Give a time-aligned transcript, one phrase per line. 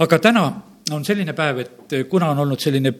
[0.00, 0.44] aga täna
[0.90, 2.92] on selline päev, et kuna on olnud selline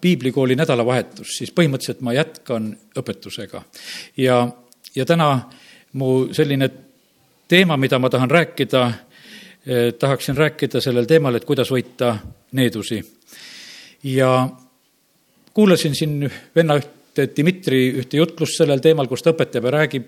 [0.00, 3.62] piiblikooli nädalavahetus, siis põhimõtteliselt ma jätkan õpetusega.
[4.16, 4.48] ja,
[4.94, 5.30] ja täna
[5.92, 6.70] mu selline
[7.48, 8.82] teema, mida ma tahan rääkida,
[9.66, 12.16] eh, tahaksin rääkida sellel teemal, et kuidas võita
[12.52, 13.02] needusi.
[14.04, 14.48] ja
[15.54, 20.06] kuulasin siin venna ühte Dmitri ühte jutlust sellel teemal, kus ta õpetab ja räägib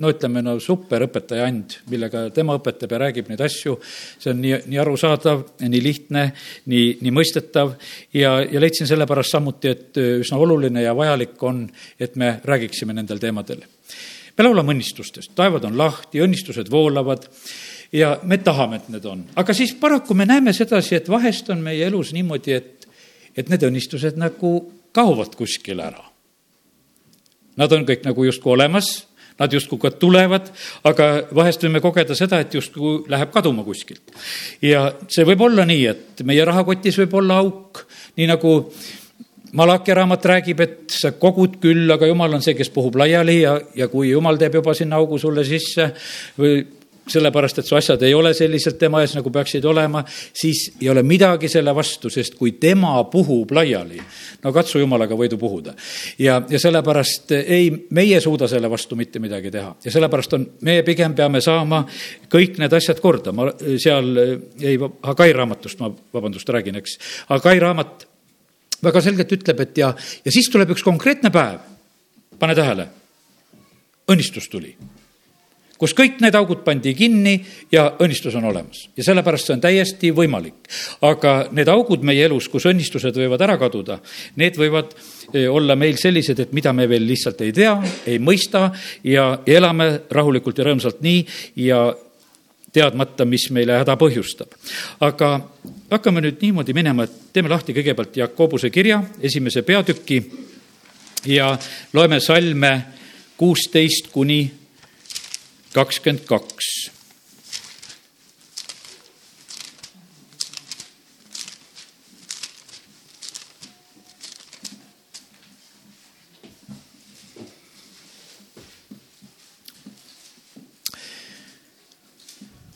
[0.00, 3.76] no ütleme, no superõpetaja and, millega tema õpetab ja räägib neid asju.
[4.18, 6.24] see on nii, nii arusaadav, nii lihtne,
[6.72, 7.74] nii, nii mõistetav
[8.16, 11.66] ja, ja leidsin sellepärast samuti, et üsna oluline ja vajalik on,
[12.00, 13.64] et me räägiksime nendel teemadel.
[14.38, 17.28] me laulame õnnistustest, taevad on lahti, õnnistused voolavad
[17.92, 19.24] ja me tahame, et need on.
[19.36, 22.88] aga siis paraku me näeme sedasi, et vahest on meie elus niimoodi, et,
[23.36, 24.54] et need õnnistused nagu
[24.96, 26.06] kaovad kuskile ära.
[27.60, 29.09] Nad on kõik nagu justkui olemas
[29.40, 30.50] nad justkui ka tulevad,
[30.88, 34.14] aga vahest võime kogeda seda, et justkui läheb kaduma kuskilt.
[34.62, 37.84] ja see võib olla nii, et meie rahakotis võib olla auk,
[38.20, 38.56] nii nagu
[39.52, 43.56] Malachi raamat räägib, et sa kogud küll, aga jumal on see, kes puhub laiali ja,
[43.74, 45.88] ja kui jumal teeb juba sinna augu sulle sisse
[46.38, 46.60] või
[47.10, 51.02] sellepärast, et su asjad ei ole selliselt tema ees, nagu peaksid olema, siis ei ole
[51.06, 54.00] midagi selle vastu, sest kui tema puhub laiali,
[54.44, 55.74] no katsu jumalaga võidu puhuda.
[56.18, 59.74] ja, ja sellepärast ei, meie suuda selle vastu mitte midagi teha.
[59.84, 61.82] Ja sellepärast on, meie pigem peame saama
[62.32, 63.50] kõik need asjad korda, ma
[63.80, 64.14] seal,
[64.60, 66.96] ei, Hagai raamatust ma, vabandust, räägin, eks.
[67.28, 68.06] Hagai raamat
[68.84, 69.92] väga selgelt ütleb, et ja,
[70.24, 71.60] ja siis tuleb üks konkreetne päev,
[72.40, 72.88] pane tähele,
[74.10, 74.74] õnnistus tuli
[75.80, 77.38] kus kõik need augud pandi kinni
[77.72, 78.84] ja õnnistus on olemas.
[78.96, 80.68] ja sellepärast see on täiesti võimalik.
[81.00, 84.00] aga need augud meie elus, kus õnnistused võivad ära kaduda,
[84.36, 84.92] need võivad
[85.32, 87.74] eh, olla meil sellised, et mida me veel lihtsalt ei tea,
[88.06, 88.68] ei mõista
[89.04, 91.24] ja elame rahulikult ja rõõmsalt nii
[91.64, 91.88] ja
[92.72, 94.52] teadmata, mis meile häda põhjustab.
[95.00, 95.32] aga
[95.90, 100.22] hakkame nüüd niimoodi minema, et teeme lahti kõigepealt Jakobuse kirja, esimese peatüki
[101.26, 101.56] ja
[101.92, 102.74] loeme salme
[103.40, 104.59] kuusteist kuni
[105.74, 106.90] kakskümmend kaks.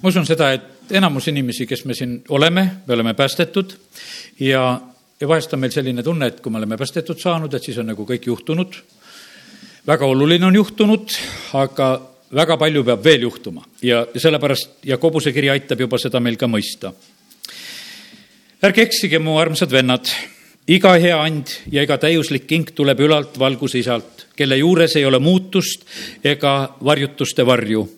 [0.05, 3.71] ma usun seda, et enamus inimesi, kes me siin oleme, me oleme päästetud
[4.37, 4.65] ja,
[5.17, 7.89] ja vahest on meil selline tunne, et kui me oleme päästetud saanud, et siis on
[7.89, 8.77] nagu kõik juhtunud.
[9.87, 11.17] väga oluline on juhtunud,
[11.57, 11.89] aga
[12.35, 16.93] väga palju peab veel juhtuma ja sellepärast Jakobuse kiri aitab juba seda meil ka mõista.
[18.65, 20.09] ärge eksige, mu armsad vennad,
[20.67, 25.19] iga hea and ja iga täiuslik king tuleb ülalt valguse isalt, kelle juures ei ole
[25.19, 25.85] muutust
[26.25, 27.89] ega varjutuste varju.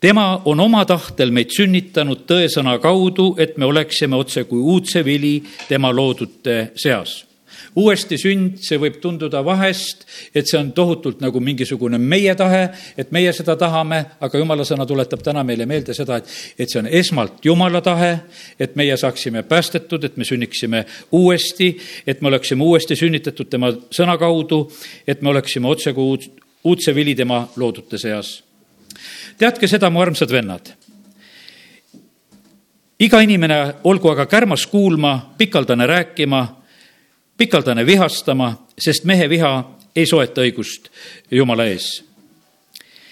[0.00, 5.42] tema on oma tahtel meid sünnitanud tõesõna kaudu, et me oleksime otse kui uudse vili
[5.68, 7.29] tema loodute seas
[7.78, 10.04] uuesti sünd, see võib tunduda vahest,
[10.34, 12.62] et see on tohutult nagu mingisugune meie tahe,
[12.98, 16.82] et meie seda tahame, aga jumala sõna tuletab täna meile meelde seda, et, et see
[16.82, 18.12] on esmalt jumala tahe,
[18.58, 20.84] et meie saaksime päästetud, et me sünniksime
[21.16, 21.72] uuesti,
[22.06, 24.64] et me oleksime uuesti sünnitatud tema sõna kaudu,
[25.06, 26.28] et me oleksime otsekui uud,
[26.64, 28.40] uudse vili tema loodute seas.
[29.38, 30.74] teadke seda, mu armsad vennad
[33.00, 36.59] iga inimene olgu aga kärmas kuulma, pikaldane rääkima
[37.40, 39.52] pikaldane vihastama, sest mehe viha
[39.96, 40.90] ei soeta õigust
[41.30, 42.04] Jumala ees.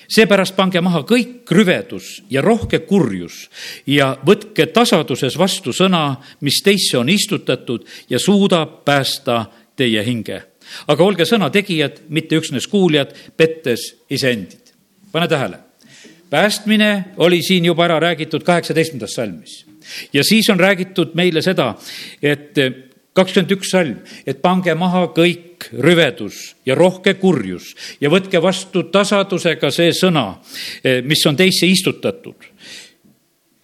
[0.08, 3.50] seepärast pange maha kõik rüvedus ja rohke kurjus
[3.86, 9.46] ja võtke tasaduses vastu sõna, mis teisse on istutatud ja suudab päästa
[9.76, 10.42] teie hinge.
[10.86, 14.74] aga olge sõna tegijad, mitte üksnes kuuljad, pettes iseendid.
[15.12, 15.58] pane tähele,
[16.30, 19.64] päästmine oli siin juba ära räägitud kaheksateistkümnendas salmis
[20.12, 21.74] ja siis on räägitud meile seda,
[22.22, 22.56] et
[23.18, 23.96] kakskümmend üks salm,
[24.26, 30.38] et pange maha kõik rüvedus ja rohke kurjus ja võtke vastu tasadusega see sõna,
[30.84, 32.48] eh, mis on teisse istutatud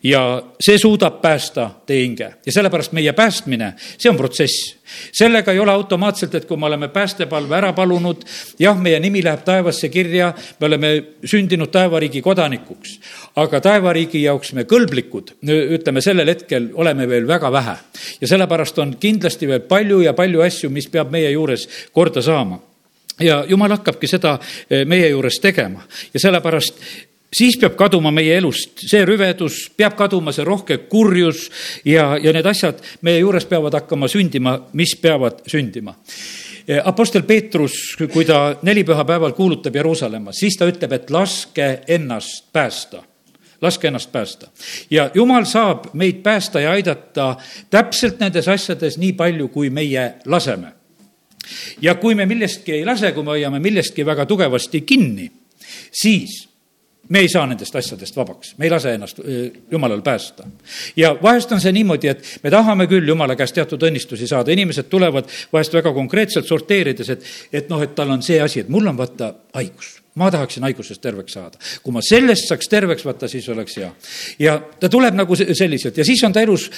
[0.05, 4.77] ja see suudab päästa teie hinge ja sellepärast meie päästmine, see on protsess.
[5.13, 8.25] sellega ei ole automaatselt, et kui me oleme päästepalve ära palunud,
[8.59, 10.91] jah, meie nimi läheb taevasse kirja, me oleme
[11.25, 12.99] sündinud taevariigi kodanikuks,
[13.41, 15.35] aga taevariigi jaoks me kõlblikud,
[15.79, 17.77] ütleme sellel hetkel oleme veel väga vähe.
[18.21, 22.61] ja sellepärast on kindlasti veel palju ja palju asju, mis peab meie juures korda saama
[23.21, 24.39] ja jumal hakkabki seda
[24.71, 25.83] eh, meie juures tegema
[26.15, 26.81] ja sellepärast
[27.35, 31.49] siis peab kaduma meie elust see rüvedus, peab kaduma see rohke kurjus
[31.85, 35.97] ja, ja need asjad meie juures peavad hakkama sündima, mis peavad sündima.
[36.85, 37.75] Apostel Peetrus,
[38.13, 43.05] kui ta nelipühapäeval kuulutab Jeruusalemma, siis ta ütleb, et laske ennast päästa
[43.65, 44.47] laske ennast päästa.
[44.91, 47.37] ja jumal saab meid päästa ja aidata
[47.71, 50.73] täpselt nendes asjades nii palju, kui meie laseme.
[51.81, 55.31] ja kui me millestki ei lase, kui me hoiame millestki väga tugevasti kinni,
[55.93, 56.54] siis
[57.09, 59.21] me ei saa nendest asjadest vabaks, me ei lase ennast
[59.71, 60.47] jumalal päästa.
[60.97, 64.89] ja vahest on see niimoodi, et me tahame küll jumala käest teatud õnnistusi saada, inimesed
[64.93, 68.87] tulevad vahest väga konkreetselt sorteerides, et, et noh, et tal on see asi, et mul
[68.89, 71.59] on vaata haigus ma tahaksin haigusest terveks saada.
[71.83, 73.91] kui ma sellest saaks terveks, vaata siis oleks hea.
[74.39, 76.71] ja ta tuleb nagu selliselt ja siis on ta elus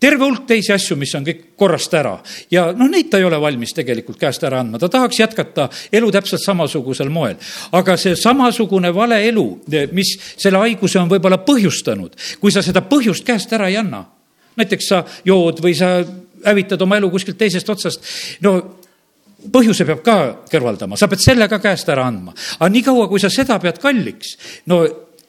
[0.00, 2.16] terve hulk teisi asju, mis on kõik korrast ära
[2.52, 6.10] ja noh, neid ta ei ole valmis tegelikult käest ära andma, ta tahaks jätkata elu
[6.12, 7.36] täpselt samasugusel moel.
[7.72, 9.46] aga see samasugune vale elu,
[9.96, 14.04] mis selle haiguse on võib-olla põhjustanud, kui sa seda põhjust käest ära ei anna,
[14.56, 15.98] näiteks sa jood või sa
[16.44, 18.04] hävitad oma elu kuskilt teisest otsast,
[18.44, 18.58] no
[19.52, 20.16] põhjuse peab ka
[20.50, 22.34] kõrvaldama, sa pead selle ka käest ära andma.
[22.58, 24.84] aga niikaua, kui sa seda pead kalliks, no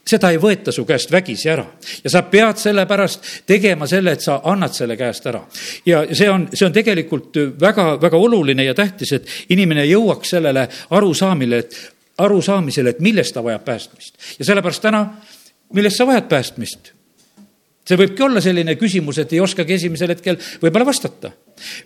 [0.07, 1.65] seda ei võeta su käest vägisi ära
[2.03, 5.43] ja sa pead sellepärast tegema selle, et sa annad selle käest ära.
[5.85, 10.67] ja see on, see on tegelikult väga, väga oluline ja tähtis, et inimene jõuaks sellele
[10.89, 11.79] arusaamile, et
[12.17, 14.15] arusaamisele, et millest ta vajab päästmist.
[14.39, 15.05] ja sellepärast täna,
[15.73, 16.96] millest sa vajad päästmist?
[17.87, 21.33] See võibki olla selline küsimus, et ei oskagi esimesel hetkel võib-olla vastata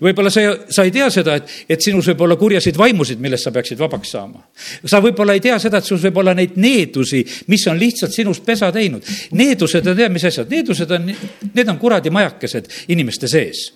[0.02, 3.54] võib-olla sa, sa ei tea seda, et, et sinus võib olla kurjasid vaimusid, millest sa
[3.56, 4.44] peaksid vabaks saama.
[4.86, 8.46] sa võib-olla ei tea seda, et sul võib olla neid needusi, mis on lihtsalt sinust
[8.46, 9.08] pesa teinud.
[9.38, 11.14] Needused on tead, mis asjad, needused on,
[11.54, 13.70] need on kuradi majakesed inimeste sees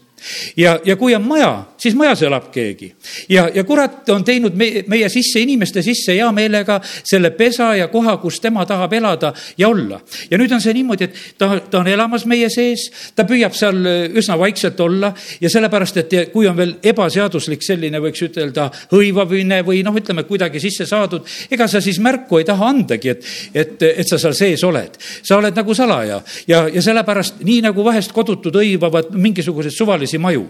[0.58, 2.94] ja, ja kui on maja, siis majas elab keegi.
[3.30, 7.88] ja, ja kurat on teinud meie, meie sisse, inimeste sisse hea meelega selle pesa ja
[7.88, 10.00] koha, kus tema tahab elada ja olla.
[10.32, 13.82] ja nüüd on see niimoodi, et ta, ta on elamas meie sees, ta püüab seal
[14.16, 19.82] üsna vaikselt olla ja sellepärast, et kui on veel ebaseaduslik selline, võiks ütelda, hõivamine või
[19.86, 24.08] noh, ütleme kuidagi sisse saadud, ega sa siis märku ei taha andagi, et, et, et
[24.10, 24.98] sa seal sees oled.
[25.24, 30.22] sa oled nagu salaja ja, ja sellepärast nii nagu vahest kodutud hõivavad mingisuguseid suvalisi teisi
[30.22, 30.48] maju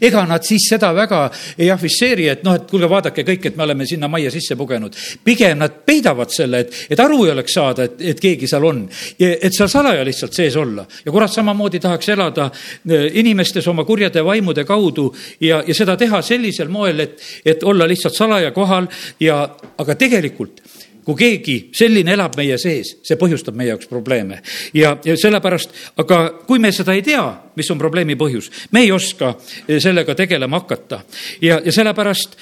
[0.00, 1.18] ega nad siis seda väga
[1.58, 4.94] ei afišeeri, et noh, et kuulge, vaadake kõik, et me oleme sinna majja sisse pugenud.
[5.24, 8.80] pigem nad peidavad selle, et, et aru ei oleks saada, et, et keegi seal on.
[9.18, 12.50] et seal salaja lihtsalt sees olla ja kurat samamoodi tahaks elada
[12.88, 15.10] e, inimestes oma kurjade vaimude kaudu
[15.40, 18.88] ja, ja seda teha sellisel moel, et, et olla lihtsalt salaja kohal
[19.20, 19.42] ja,
[19.76, 20.62] aga tegelikult
[21.04, 24.40] kui keegi selline elab meie sees, see põhjustab meie jaoks probleeme.
[24.74, 27.24] ja, ja sellepärast, aga kui me seda ei tea,
[27.56, 29.34] mis on probleemi põhjus, me ei oska
[29.66, 31.02] eh, sellega tegelema hakata.
[31.42, 32.36] ja, ja sellepärast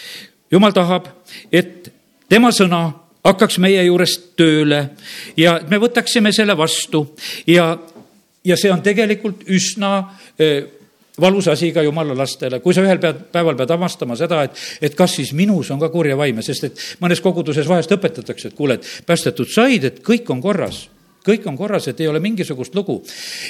[0.50, 1.08] jumal tahab,
[1.52, 1.92] et
[2.28, 2.84] tema sõna
[3.26, 4.82] hakkaks meie juures tööle
[5.36, 7.02] ja me võtaksime selle vastu
[7.46, 7.72] ja,
[8.44, 9.98] ja see on tegelikult üsna
[10.38, 10.64] eh,
[11.20, 14.98] valus asi ka jumala lastele, kui sa ühel pead, päeval pead avastama seda, et, et
[14.98, 18.78] kas siis minus on ka kurja vaime, sest et mõnes koguduses vahest õpetatakse, et kuule,
[18.78, 20.86] et päästetud said, et kõik on korras
[21.26, 23.00] kõik on korras, et ei ole mingisugust lugu.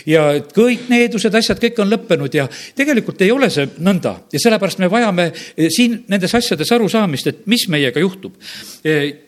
[0.09, 2.47] ja et kõik needused, asjad, kõik on lõppenud ja
[2.77, 5.27] tegelikult ei ole see nõnda ja sellepärast me vajame
[5.69, 8.33] siin nendes asjades arusaamist, et mis meiega juhtub.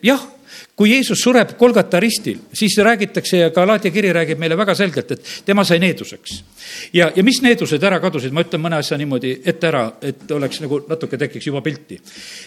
[0.01, 0.25] jah
[0.79, 5.31] kui Jeesus sureb Kolgata ristil, siis räägitakse ja Galaatia kiri räägib meile väga selgelt, et
[5.45, 6.43] tema sai needuseks.
[6.93, 10.61] ja, ja mis needused ära kadusid, ma ütlen mõne asja niimoodi ette ära, et oleks
[10.63, 11.99] nagu natuke tekiks juba pilti.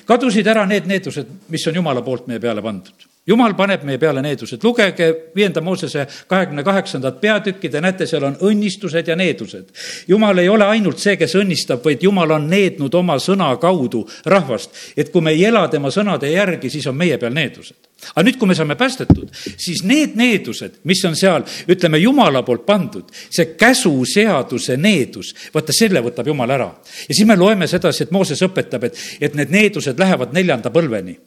[0.09, 4.23] kadusid ära need needused, mis on Jumala poolt meie peale pandud jumal paneb meie peale
[4.23, 9.71] needused, lugege viienda Moosese kahekümne kaheksandat peatükki, te näete, seal on õnnistused ja needused.
[10.09, 14.75] jumal ei ole ainult see, kes õnnistab, vaid jumal on neednud oma sõna kaudu rahvast,
[14.97, 17.92] et kui me ei ela tema sõnade järgi, siis on meie peal needused.
[18.15, 22.67] Aga nüüd, kui me saame päästetud, siis need needused, mis on seal, ütleme, jumala poolt
[22.67, 26.71] pandud, see käsuseaduse needus, vaata selle võtab jumal ära.
[27.09, 31.19] ja siis me loeme sedasi, et Mooses õpetab, et, et need needused lähevad neljanda põlveni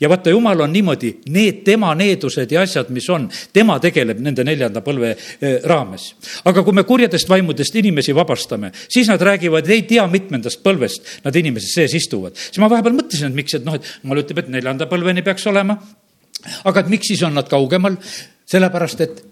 [0.00, 4.44] ja vaata, jumal on niimoodi, need tema needused ja asjad, mis on, tema tegeleb nende
[4.46, 6.12] neljanda põlve eh, raames.
[6.44, 11.36] aga kui me kurjadest vaimudest inimesi vabastame, siis nad räägivad, ei tea mitmendast põlvest nad
[11.36, 12.36] inimese sees istuvad.
[12.36, 15.46] siis ma vahepeal mõtlesin, et miks, et noh, et jumal ütleb, et neljanda põlveni peaks
[15.50, 15.78] olema.
[16.64, 17.96] Aga et miks siis on nad kaugemal?
[18.44, 19.24] sellepärast, et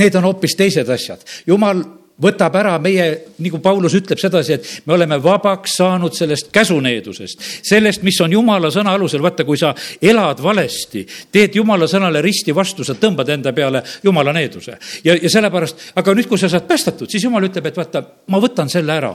[0.00, 1.24] need on hoopis teised asjad.
[1.46, 1.82] jumal
[2.22, 3.06] võtab ära meie,
[3.44, 8.70] nagu Paulus ütleb sedasi, et me oleme vabaks saanud sellest käsuneedusest, sellest, mis on jumala
[8.72, 13.52] sõna alusel, vaata, kui sa elad valesti, teed jumala sõnale risti vastu, sa tõmbad enda
[13.56, 14.78] peale jumala needuse.
[15.04, 18.40] ja, ja sellepärast, aga nüüd, kui sa saad päästetud, siis jumal ütleb, et vaata, ma
[18.40, 19.12] võtan selle ära.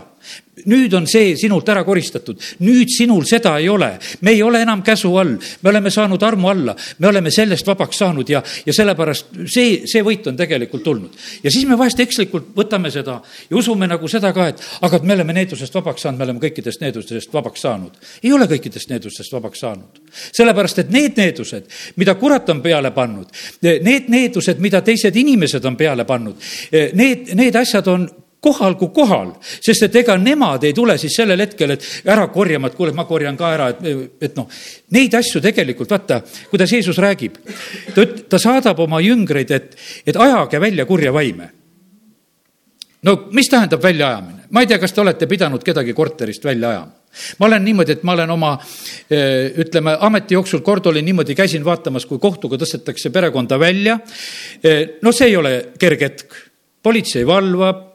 [0.69, 4.83] nüüd on see sinult ära koristatud, nüüd sinul seda ei ole, me ei ole enam
[4.85, 9.41] käsu all, me oleme saanud armu alla, me oleme sellest vabaks saanud ja, ja sellepärast
[9.49, 11.17] see, see võit on tegelikult tulnud.
[11.41, 14.97] ja siis me vahest ekslikult võtame usume seda ja usume nagu seda ka, et aga
[14.97, 17.91] et me oleme needusest vabaks saanud, me oleme kõikidest needustest vabaks saanud.
[18.23, 20.01] ei ole kõikidest needustest vabaks saanud.
[20.31, 23.29] sellepärast, et need needused, mida kurat on peale pannud,
[23.61, 26.35] need needused, mida teised inimesed on peale pannud,
[26.93, 28.09] need, need asjad on
[28.41, 32.71] kohal kui kohal, sest et ega nemad ei tule siis sellel hetkel, et ära korjama,
[32.71, 34.49] et kuule, ma korjan ka ära, et, et noh,
[34.97, 37.37] neid asju tegelikult vaata, kuidas Jeesus räägib.
[37.93, 41.51] ta, ta saadab oma jüngreid, et, et ajage välja kurja vaime.
[43.03, 44.47] No mis tähendab väljaajamine?
[44.49, 47.01] ma ei tea, kas te olete pidanud kedagi korterist välja ajama
[47.39, 48.51] ma olen niimoodi, et ma olen oma
[49.11, 53.97] eh, ütleme, ameti jooksul kord olin niimoodi, käisin vaatamas, kui kohtuga tõstetakse perekonda välja.
[54.63, 56.39] Eh, no see ei ole kerge hetk.
[56.81, 57.90] politsei valvab,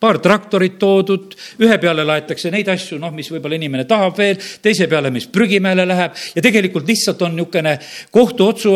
[0.00, 1.32] paar traktorit toodud,
[1.64, 5.86] ühe peale laetakse neid asju, noh, mis võib-olla inimene tahab veel, teise peale, mis prügimäele
[5.88, 7.72] läheb ja tegelikult lihtsalt on niisugune
[8.12, 8.74] kohtuotsu,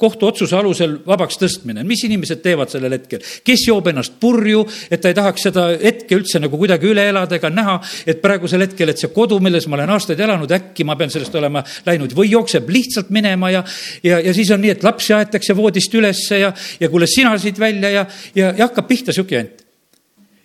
[0.00, 1.84] kohtuotsuse alusel vabaks tõstmine.
[1.86, 3.22] mis inimesed teevad sellel hetkel?
[3.44, 7.38] kes joob ennast purju, et ta ei tahaks seda hetke üldse nagu kuidagi üle elada
[7.38, 10.98] ega näha, et praegusel hetkel, et see kodu, milles ma olen aastaid elanud, äkki ma
[10.98, 13.64] pean sellest olema läinud või jookseb lihtsalt minema ja,
[14.02, 17.58] ja, ja siis on nii, et lapsi aetakse voodist ülesse ja, ja kuule, sina siit
[17.60, 19.69] välja ja, ja, ja hakkab pihta sihuke jant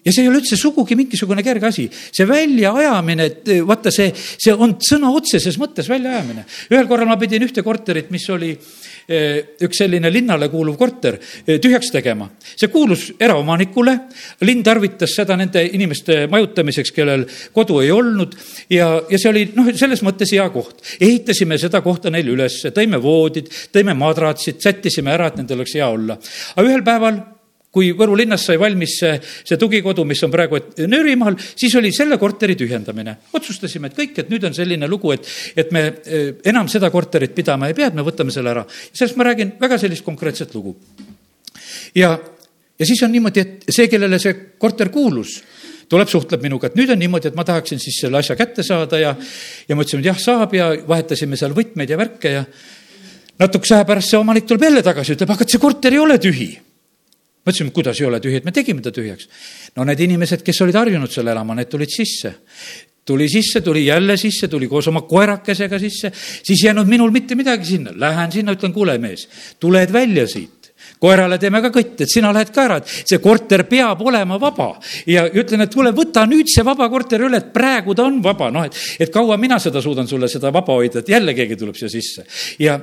[0.05, 1.85] ja see ei ole üldse sugugi mingisugune kerge asi.
[1.89, 6.45] see väljaajamine, et vaata, see, see on sõna otseses mõttes väljaajamine.
[6.74, 11.57] ühel korral ma pidin ühte korterit, mis oli eh, üks selline linnale kuuluv korter, eh,
[11.62, 12.29] tühjaks tegema.
[12.53, 13.97] see kuulus eraomanikule,
[14.45, 18.38] linn tarvitas seda nende inimeste majutamiseks, kellel kodu ei olnud
[18.69, 20.85] ja, ja see oli noh, selles mõttes hea koht.
[21.00, 25.89] ehitasime seda kohta neile üles, tõime voodid, tõime madratsid, sättisime ära, et nendel oleks hea
[25.89, 26.19] olla.
[26.55, 27.24] aga ühel päeval
[27.75, 32.17] kui Võru linnas sai valmis see, see tugikodu, mis on praegu Nöörimaal, siis oli selle
[32.22, 33.17] korteri tühjendamine.
[33.36, 35.27] otsustasime, et kõik, et nüüd on selline lugu, et,
[35.60, 38.63] et me eh, enam seda korterit pidama ei pea, et me võtame selle ära.
[38.94, 40.75] sellest ma räägin väga sellist konkreetset lugu.
[41.96, 42.15] ja,
[42.79, 45.41] ja siis on niimoodi, et see, kellele see korter kuulus,
[45.91, 49.01] tuleb, suhtleb minuga, et nüüd on niimoodi, et ma tahaksin siis selle asja kätte saada
[49.01, 49.12] ja,
[49.67, 52.46] ja ma ütlesin, et jah, saab ja vahetasime seal võtmeid ja värke ja
[53.39, 56.53] natukese aja pärast see omanik tuleb jälle tagasi, ütleb, aga see korter ei ole tühi
[57.46, 59.30] ma ütlesin, kuidas ei ole tühi, et me tegime ta tühjaks.
[59.78, 62.34] no need inimesed, kes olid harjunud seal elama, need tulid sisse
[63.06, 67.36] tuli sisse, tuli jälle sisse, tuli koos oma koerakesega sisse, siis ei jäänud minul mitte
[67.38, 67.92] midagi sinna.
[68.02, 69.28] Lähen sinna, ütlen, kuule, mees,
[69.62, 70.66] tuled välja siit
[71.02, 74.74] koerale teeme ka kõtt, et sina lähed ka ära, et see korter peab olema vaba.
[75.08, 78.52] ja ütlen, et kuule, võta nüüd see vaba korter üle, et praegu ta on vaba,
[78.54, 81.78] noh, et, et kaua mina seda suudan sulle seda vaba hoida, et jälle keegi tuleb
[81.80, 82.25] siia sisse.
[82.60, 82.80] ja,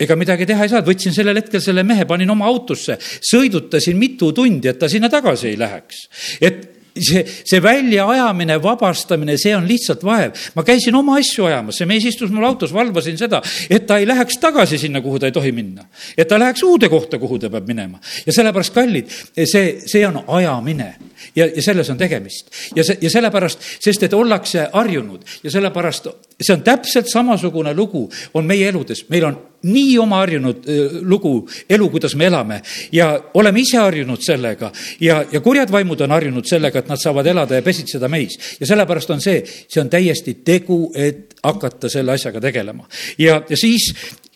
[0.00, 4.32] ega midagi teha ei saanud, võtsin sellel hetkel selle mehe, panin oma autosse, sõidutasin mitu
[4.34, 6.06] tundi, et ta sinna tagasi ei läheks.
[6.40, 10.34] et see, see väljaajamine, vabastamine, see on lihtsalt vaev.
[10.54, 14.06] ma käisin oma asju ajamas, see mees istus mul autos, valvasin seda, et ta ei
[14.06, 15.86] läheks tagasi sinna, kuhu ta ei tohi minna.
[16.16, 18.00] et ta läheks uude kohta, kuhu ta peab minema.
[18.26, 19.10] ja sellepärast, kallid,
[19.44, 20.94] see, see on ajamine
[21.36, 22.50] ja, ja selles on tegemist.
[22.76, 26.08] ja see, ja sellepärast, sest et ollakse harjunud ja sellepärast
[26.40, 30.66] see on täpselt samasugune lugu, on meie eludes, meil on nii oma harjunud
[31.02, 31.34] lugu,
[31.70, 32.60] elu, kuidas me elame
[32.92, 37.26] ja oleme ise harjunud sellega ja, ja kurjad vaimud on harjunud sellega, et nad saavad
[37.26, 38.38] elada ja pesitseda meis.
[38.60, 42.88] ja sellepärast on see, see on täiesti tegu, et hakata selle asjaga tegelema.
[43.18, 43.92] ja, ja siis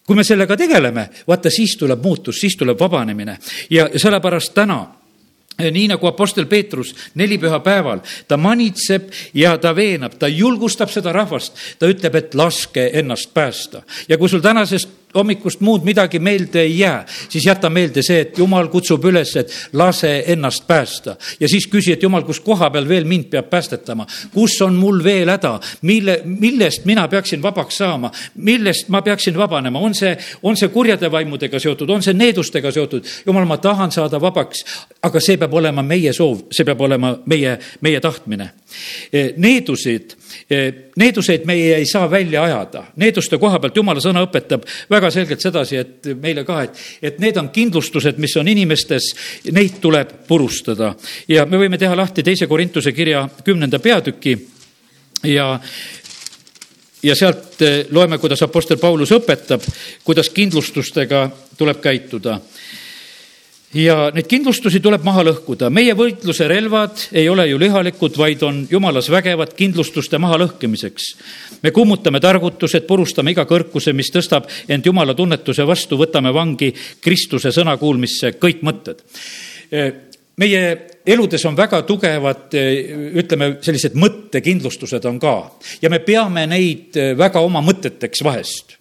[0.09, 3.37] kui me sellega tegeleme, vaata siis tuleb muutus, siis tuleb vabanemine
[3.71, 4.81] ja sellepärast täna
[5.59, 11.91] nii nagu Apostel Peetrus nelipühapäeval, ta manitseb ja ta veenab, ta julgustab seda rahvast, ta
[11.91, 13.83] ütleb, et laske ennast päästa.
[14.09, 18.39] ja kui sul tänasest hommikust muud midagi meelde ei jää, siis jäta meelde see, et
[18.39, 21.17] jumal kutsub üles, et lase ennast päästa.
[21.41, 25.03] ja siis küsi, et jumal, kus koha peal veel mind peab päästetama, kus on mul
[25.05, 30.57] veel häda, mille, millest mina peaksin vabaks saama, millest ma peaksin vabanema, on see, on
[30.57, 33.05] see kurjade vaimudega seotud, on see needustega seotud.
[33.27, 34.65] jumal, ma tahan saada vabaks,
[35.03, 38.51] aga see peab olema meie soov, see peab olema meie, meie tahtmine.
[39.37, 40.19] Needusid
[40.97, 45.77] Needuseid meie ei saa välja ajada, needuste koha pealt jumala sõna õpetab väga selgelt sedasi,
[45.81, 49.11] et meile ka, et, et need on kindlustused, mis on inimestes,
[49.53, 50.95] neid tuleb purustada.
[51.29, 54.37] ja me võime teha lahti teise Korintuse kirja kümnenda peatüki
[55.25, 55.51] ja
[57.03, 59.65] ja sealt loeme, kuidas Apostel Paulus õpetab,
[60.05, 62.41] kuidas kindlustustega tuleb käituda
[63.75, 65.69] ja neid kindlustusi tuleb maha lõhkuda.
[65.71, 71.17] meie võitluse relvad ei ole ju lihalikud, vaid on jumalas vägevad kindlustuste mahalõhkimiseks.
[71.63, 77.53] me kummutame targutused, purustame iga kõrkuse, mis tõstab end jumala tunnetuse vastu, võtame vangi Kristuse
[77.53, 79.03] sõna kuulmisse kõik mõtted.
[80.37, 87.41] meie eludes on väga tugevad, ütleme, sellised mõttekindlustused on ka ja me peame neid väga
[87.41, 88.78] oma mõteteks vahest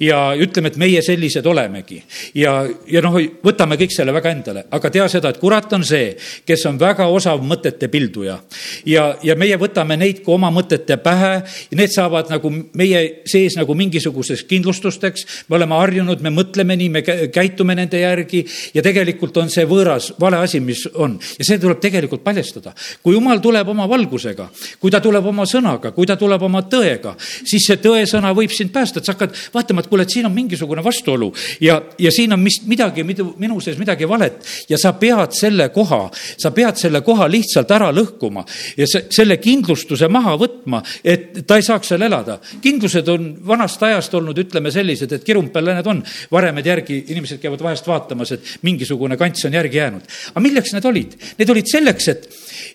[0.00, 2.02] ja ütleme, et meie sellised olemegi.
[2.34, 6.14] ja, ja noh, võtame kõik selle väga endale, aga tea seda, et kurat on see,
[6.46, 8.38] kes on väga osav mõtete pilduja.
[8.86, 11.40] ja, ja meie võtame neid kui oma mõtete pähe
[11.76, 15.26] need saavad nagu meie sees nagu mingisuguseks kindlustusteks.
[15.48, 20.12] me oleme harjunud, me mõtleme nii, me käitume nende järgi ja tegelikult on see võõras,
[20.20, 22.74] vale asi, mis on ja see tuleb tegelikult paljastada.
[23.02, 24.48] kui jumal tuleb oma valgusega,
[24.80, 28.72] kui ta tuleb oma sõnaga, kui ta tuleb oma tõega, siis see tõesõna võib sind
[28.72, 32.32] päästa, et sa hakkad vaatama, et kuule, et siin on mingisugune vastuolu ja, ja siin
[32.34, 34.40] on mis, midagi, minu sees midagi valet
[34.70, 38.44] ja sa pead selle koha, sa pead selle koha lihtsalt ära lõhkuma
[38.78, 42.38] ja se, selle kindlustuse maha võtma, et ta ei saaks seal elada.
[42.62, 46.02] kindlused on vanast ajast olnud, ütleme sellised, et kirumpel need on,
[46.32, 50.10] varemed järgi, inimesed käivad vahest vaatamas, et mingisugune kants on järgi jäänud.
[50.32, 51.16] aga milleks need olid?
[51.38, 52.28] Need olid selleks, et,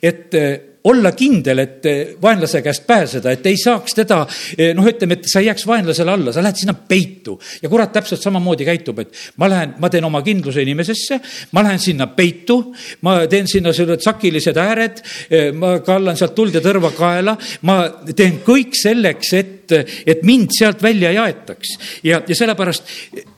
[0.04, 0.42] et
[0.86, 4.20] olla kindel, et eh, vaenlase käest pääseda, et ei saaks teda,
[4.58, 7.40] eh, noh, ütleme, et sa ei jääks vaenlasele alla, sa lähed sinna peitu.
[7.62, 11.20] ja kurat täpselt samamoodi käitub, et ma lähen, ma teen oma kindluse inimesesse,
[11.52, 12.60] ma lähen sinna peitu,
[13.02, 17.80] ma teen sinna sellised sakilised ääred, eh, ma kallan sealt tuld ja tõrva kaela, ma
[18.16, 21.78] teen kõik selleks, et, et mind sealt välja ei aetaks.
[22.04, 22.84] ja, ja sellepärast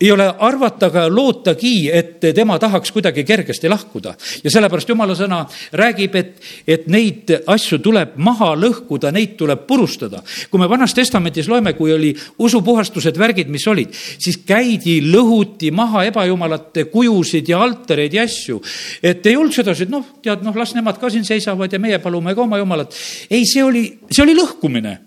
[0.02, 4.16] ei ole arvata ega lootagi, et tema tahaks kuidagi kergesti lahkuda.
[4.44, 10.22] ja sellepärast jumala sõna räägib, et, et neid asju tuleb maha lõhkuda, neid tuleb purustada.
[10.52, 16.06] kui me Vanas Testamendis loeme, kui oli usupuhastused, värgid, mis olid, siis käidi, lõhuti maha
[16.12, 18.62] ebajumalate kujusid ja altareid ja asju.
[19.04, 22.00] et ei olnud sedasi, et noh, tead, noh, las nemad ka siin seisavad ja meie
[22.04, 22.96] palume ka oma jumalat.
[23.30, 25.07] ei, see oli, see oli lõhkumine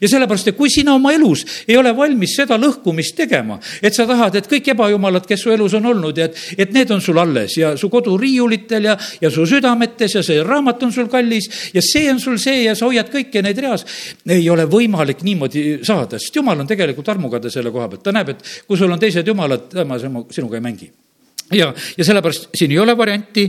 [0.00, 4.06] ja sellepärast, et kui sina oma elus ei ole valmis seda lõhkumist tegema, et sa
[4.08, 7.18] tahad, et kõik ebajumalad, kes su elus on olnud ja et, et need on sul
[7.18, 11.84] alles ja su koduriiulitel ja, ja su südametes ja see raamat on sul kallis ja
[11.84, 13.86] see on sul see ja sa hoiad kõiki neid reas.
[14.28, 18.34] ei ole võimalik niimoodi saada, sest jumal on tegelikult armukade selle koha pealt, ta näeb,
[18.34, 20.90] et kui sul on teised jumalad, tema sinuga ei mängi
[21.52, 23.48] ja, ja sellepärast siin ei ole varianti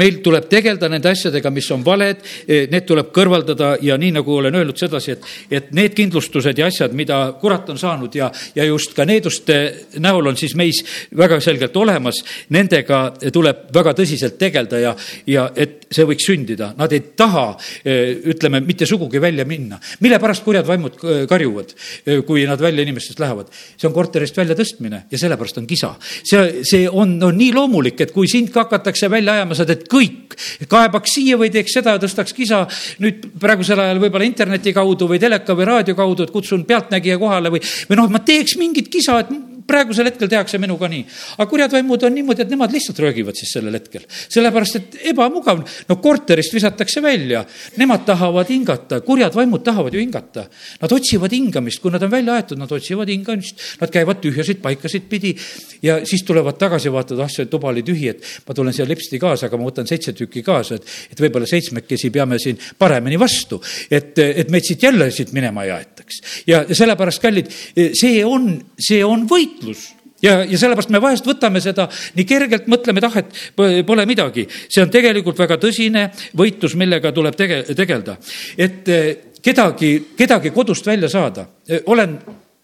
[0.00, 4.34] meil tuleb tegeleda nende asjadega, mis on valed, eh, need tuleb kõrvaldada ja nii nagu
[4.36, 8.66] olen öelnud sedasi, et, et need kindlustused ja asjad, mida kurat on saanud ja, ja
[8.68, 9.58] just ka needuste
[10.04, 10.82] näol on siis meis
[11.16, 12.20] väga selgelt olemas,
[12.52, 13.00] nendega
[13.32, 14.94] tuleb väga tõsiselt tegeleda ja,
[15.26, 16.72] ja et see võiks sündida.
[16.76, 17.46] Nad ei taha,
[17.84, 19.80] eh, ütleme, mitte sugugi välja minna.
[20.00, 21.72] mille pärast kurjad vaimud karjuvad,
[22.06, 23.46] eh, kui nad välja inimestest lähevad?
[23.76, 25.94] see on korterist väljatõstmine ja sellepärast on kisa.
[26.24, 29.85] see, see on, on nii loomulik, et kui sind ka hakatakse välja ajama, sa teed
[29.90, 30.36] kõik,
[30.68, 32.64] kaebaks siia või teeks seda ja tõstaks kisa.
[33.02, 37.52] Nüüd praegusel ajal võib-olla interneti kaudu või teleka või raadio kaudu, et kutsun pealtnägija kohale
[37.54, 39.32] või, või noh, ma teeks mingit kisa, et
[39.66, 41.04] praegusel hetkel tehakse minuga nii.
[41.36, 44.06] aga kurjad vaimud on niimoodi, et nemad lihtsalt röögivad siis sellel hetkel.
[44.08, 47.44] sellepärast, et ebamugav, no korterist visatakse välja,
[47.76, 50.46] nemad tahavad hingata, kurjad vaimud tahavad ju hingata.
[50.82, 55.08] Nad otsivad hingamist, kui nad on välja aetud, nad otsivad hingamist, nad käivad tühjasid paikasid
[55.10, 55.34] pidi
[55.82, 59.20] ja siis tulevad tagasi, vaatavad, ah, see tuba oli tühi, et ma tulen siia lipsti
[59.22, 63.60] kaasa, aga ma võtan seitse tükki kaasa, et, et võib-olla seitsmekesi peame siin paremini vastu,
[63.90, 65.74] et, et meid siit jälle siit minema ei
[66.06, 66.44] aetaks.
[66.46, 67.52] ja, ja sellepärast, kallid,
[67.98, 72.66] see on, see on võit võitlus ja, ja sellepärast me vahest võtame seda nii kergelt,
[72.70, 74.46] mõtleme, et ah, et pole midagi.
[74.68, 78.16] see on tegelikult väga tõsine võitlus, millega tuleb tege-, tegeleda.
[78.56, 82.18] et eh, kedagi, kedagi kodust välja saada, eh, olen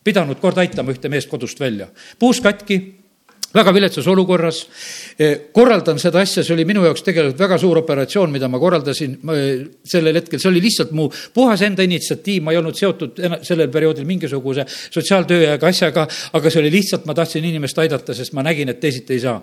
[0.04, 1.88] pidanud kord aitama ühte meest kodust välja.
[2.18, 3.01] puus katki
[3.54, 4.62] väga viletsas olukorras.
[5.18, 9.18] Eh, korraldan seda asja, see oli minu jaoks tegelikult väga suur operatsioon, mida ma korraldasin
[9.84, 14.08] sellel hetkel, see oli lihtsalt mu puhas enda initsiatiiv, ma ei olnud seotud sellel perioodil
[14.08, 18.72] mingisuguse sotsiaaltöö ega asjaga, aga see oli lihtsalt, ma tahtsin inimest aidata, sest ma nägin,
[18.72, 19.40] et teisiti ei saa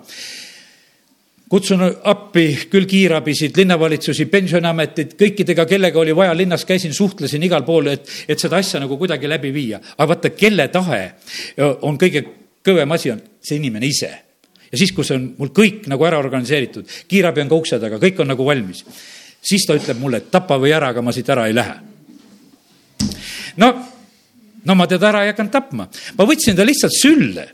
[1.50, 7.90] kutsun appi küll kiirabisid, linnavalitsusi, pensioniameteid, kõikidega, kellega oli vaja linnas, käisin, suhtlesin igal pool,
[7.96, 9.82] et, et seda asja nagu kuidagi läbi viia.
[9.98, 11.02] aga vaata, kelle tahe
[11.82, 12.22] on kõige
[12.66, 14.10] kõvem asi on see inimene ise.
[14.72, 17.98] ja siis, kui see on mul kõik nagu ära organiseeritud, kiirabi on ka ukse taga,
[18.02, 18.84] kõik on nagu valmis,
[19.42, 21.78] siis ta ütleb mulle, et tapa või ära, aga ma siit ära ei lähe.
[23.58, 23.72] no,
[24.66, 27.48] no ma teda ära ei hakanud tapma, ma võtsin ta lihtsalt sülle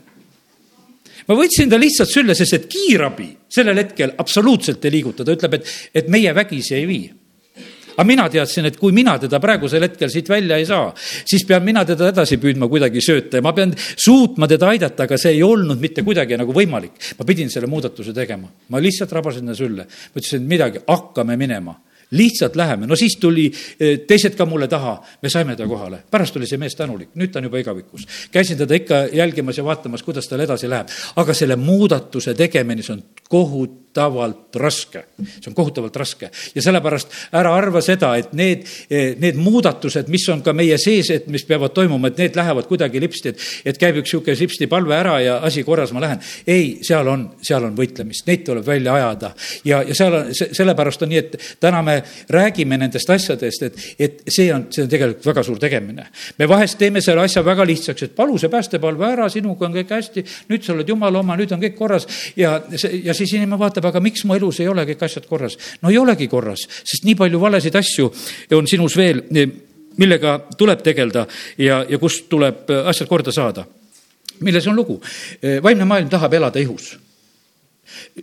[1.26, 5.58] ma võtsin ta lihtsalt sülle, sest et kiirabi sellel hetkel absoluutselt ei liiguta, ta ütleb,
[5.58, 7.06] et, et meie vägisi ei vii
[7.96, 11.64] aga mina teadsin, et kui mina teda praegusel hetkel siit välja ei saa, siis pean
[11.64, 15.42] mina teda edasi püüdma kuidagi sööta ja ma pean suutma teda aidata, aga see ei
[15.46, 16.92] olnud mitte kuidagi nagu võimalik.
[17.18, 21.36] ma pidin selle muudatuse tegema, ma lihtsalt rabasin ta sülle, ma ütlesin, et midagi, hakkame
[21.36, 21.80] minema.
[22.14, 26.36] Lihtsalt läheme, no siis tuli eh, teised ka mulle taha, me saime ta kohale, pärast
[26.38, 28.06] oli see mees tänulik, nüüd ta on juba igavikus.
[28.30, 32.94] käisin teda ikka jälgimas ja vaatamas, kuidas tal edasi läheb, aga selle muudatuse tegemine, see
[32.94, 35.04] on kohutav kohutavalt raske.
[35.16, 40.42] see on kohutavalt raske ja sellepärast ära arva seda, et need, need muudatused, mis on
[40.44, 44.00] ka meie sees, et mis peavad toimuma, et need lähevad kuidagi lipsti, et, et käib
[44.02, 46.20] üks niisugune lipsti palve ära ja asi korras, ma lähen.
[46.46, 49.32] ei, seal on, seal on võitlemist, neid tuleb välja ajada
[49.64, 51.98] ja, ja seal on, sellepärast on nii, et täna me
[52.32, 56.08] räägime nendest asjadest, et, et see on, see on tegelikult väga suur tegemine.
[56.38, 59.96] me vahest teeme selle asja väga lihtsaks, et palu see päästepalve ära, sinuga on kõik
[59.96, 62.58] hästi, nüüd sa oled jumala oma, nüüd on kõik korras ja,
[63.02, 65.58] ja siis inimene vaatab, aga miks mu elus ei ole kõik asjad korras.
[65.82, 68.10] no ei olegi korras, sest nii palju valesid asju
[68.56, 69.22] on sinus veel,
[69.96, 71.26] millega tuleb tegeleda
[71.58, 73.66] ja, ja kust tuleb asjad korda saada.
[74.40, 75.00] milles on lugu?
[75.62, 76.96] vaimne maailm tahab elada ihus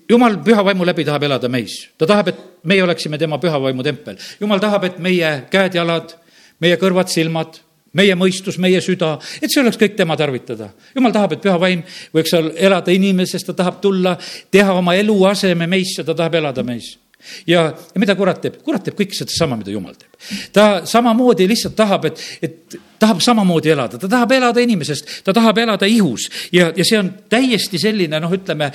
[0.09, 3.83] jumal püha vaimu läbi tahab elada meis, ta tahab, et meie oleksime tema püha vaimu
[3.83, 4.17] tempel.
[4.39, 6.15] jumal tahab, et meie käed-jalad,
[6.59, 7.59] meie kõrvad-silmad,
[7.93, 10.71] meie mõistus, meie süda, et see oleks kõik tema tarvitada.
[10.95, 14.17] jumal tahab, et püha vaim võiks seal elada inimeses, ta tahab tulla,
[14.51, 16.97] teha oma eluaseme meisse, ta tahab elada meis
[17.47, 17.61] ja,
[17.93, 18.59] ja mida kurat teeb?
[18.65, 20.11] kurat teeb kõike sedasama, mida jumal teeb.
[20.55, 25.59] ta samamoodi lihtsalt tahab, et, et tahab samamoodi elada, ta tahab elada inimesest, ta tahab
[25.63, 26.29] elada ihus.
[26.55, 28.69] Ja, ja see on täiesti selline noh, ütleme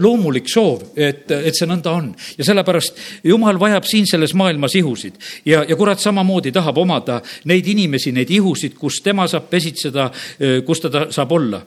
[0.00, 2.12] loomulik soov, et, et see nõnda on.
[2.38, 5.18] ja sellepärast jumal vajab siin selles maailmas ihusid.
[5.48, 10.10] Ja, ja kurat samamoodi tahab omada neid inimesi, neid ihusid, kus tema saab pesitseda,
[10.66, 11.62] kus ta saab olla.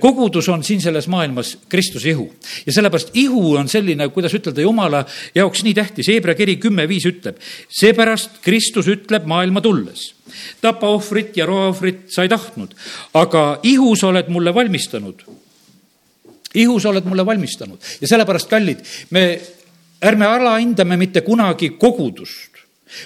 [0.00, 2.28] kogudus on siin selles maailmas Kristuse ihu.
[2.66, 5.04] Ja sellepärast ihu on selline, kuidas ütelda, jumala
[5.34, 10.15] jaoks nii tähtis, Hebra kiri kümme viis ütleb, seepärast Kristus ütleb maailma tulles
[10.60, 12.74] tapaohvrit ja roaohvrit sa ei tahtnud,
[13.14, 15.22] aga ihus oled mulle valmistanud.
[16.54, 19.40] ihus oled mulle valmistanud ja sellepärast, kallid, me
[20.00, 22.50] ärme alahindame mitte kunagi kogudust.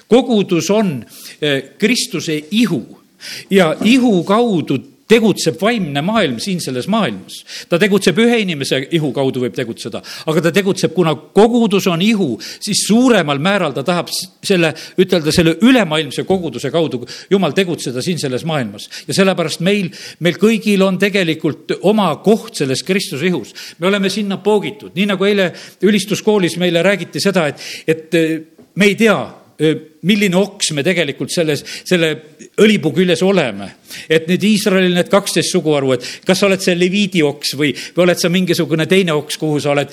[0.08, 1.04] kogudus on
[1.40, 3.00] eh, Kristuse ihu
[3.50, 4.78] ja ihu kaudu
[5.10, 7.40] tegutseb vaimne maailm siin selles maailmas.
[7.68, 12.32] ta tegutseb ühe inimese ihu kaudu, võib tegutseda, aga ta tegutseb, kuna kogudus on ihu,
[12.60, 18.44] siis suuremal määral ta tahab selle, ütelda selle ülemaailmse koguduse kaudu jumal tegutseda siin selles
[18.48, 18.88] maailmas.
[19.08, 23.54] ja sellepärast meil, meil kõigil on tegelikult oma koht selles Kristuse ihus.
[23.78, 25.50] me oleme sinna poogitud, nii nagu eile
[25.82, 28.20] ülistuskoolis meile räägiti seda, et, et
[28.74, 29.18] me ei tea,
[30.08, 32.14] milline oks me tegelikult selles, selle
[32.60, 33.68] õlipuu küljes oleme
[34.10, 38.04] et nüüd Iisraelil need kaksteist suguharu, et kas sa oled see leviidi oks või, või
[38.06, 39.92] oled sa mingisugune teine oks, kuhu sa oled,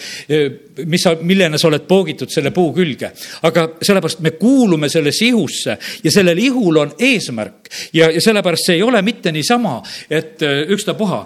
[0.85, 3.11] mis sa, millena sa oled poogitud selle puu külge.
[3.47, 8.77] aga sellepärast me kuulume sellesse ihusse ja sellel ihul on eesmärk ja, ja sellepärast see
[8.77, 11.25] ei ole mitte niisama, et ükstapuha.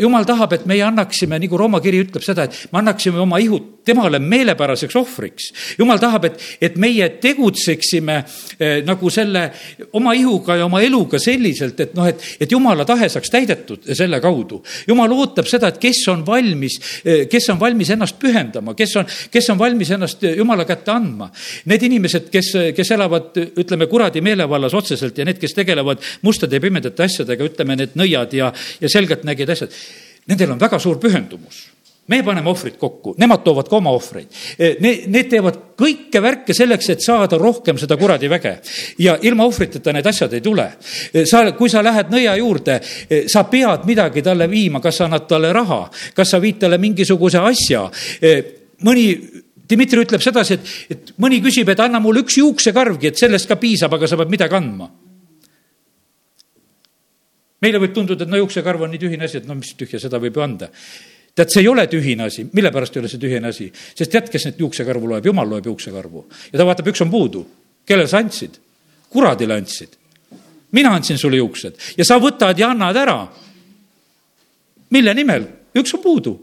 [0.00, 3.84] jumal tahab, et meie annaksime, nagu Rooma kiri ütleb seda, et me annaksime oma ihud
[3.84, 5.50] temale meelepäraseks ohvriks.
[5.78, 9.44] jumal tahab, et, et meie tegutseksime eh, nagu selle
[9.98, 14.20] oma ihuga ja oma eluga selliselt, et noh, et, et jumala tahe saaks täidetud selle
[14.22, 14.62] kaudu.
[14.88, 16.78] jumal ootab seda, et kes on valmis,
[17.30, 21.30] kes on valmis ennast pühendama, kes on, kes on valmis ennast jumala kätte andma.
[21.70, 26.64] Need inimesed, kes, kes elavad, ütleme, kuradi meelevallas otseselt ja need, kes tegelevad mustade ja
[26.64, 28.50] pimedate asjadega, ütleme, need nõiad ja,
[28.80, 29.78] ja selgeltnägijad asjad,
[30.30, 31.64] nendel on väga suur pühendumus
[32.06, 34.28] me paneme ohvrid kokku, nemad toovad ka oma ohvreid.
[34.58, 38.58] Eh, need, need teevad kõike värke selleks, et saada rohkem seda kuradi väge.
[38.98, 40.66] ja ilma ohvriteta need asjad ei tule.
[41.12, 45.04] Eh, sa, kui sa lähed nõia juurde, eh, sa pead midagi talle viima, kas sa
[45.08, 47.88] annad talle raha, kas sa viid talle mingisuguse asja.
[48.84, 53.48] mõni Dmitri ütleb sedasi, et, et mõni küsib, et anna mulle üks juuksekarvgi, et sellest
[53.48, 54.90] ka piisab, aga sa pead midagi andma
[57.64, 60.20] meile võib tunduda, et no juuksekarv on nii tühine asi, et no mis tühja, seda
[60.20, 60.68] võib ju anda
[61.34, 63.70] tead, see ei ole tühine asi, mille pärast ei ole see tühine asi?
[63.72, 66.24] sest tead, kes neid juuksekarvu loeb, jumal loeb juuksekarvu.
[66.52, 67.44] ja ta vaatab, üks on puudu.
[67.86, 68.58] kellele sa andsid?
[69.10, 69.98] kuradile andsid.
[70.72, 73.20] mina andsin sulle juuksed ja sa võtad ja annad ära.
[74.90, 75.46] mille nimel?
[75.74, 76.34] üks on puudu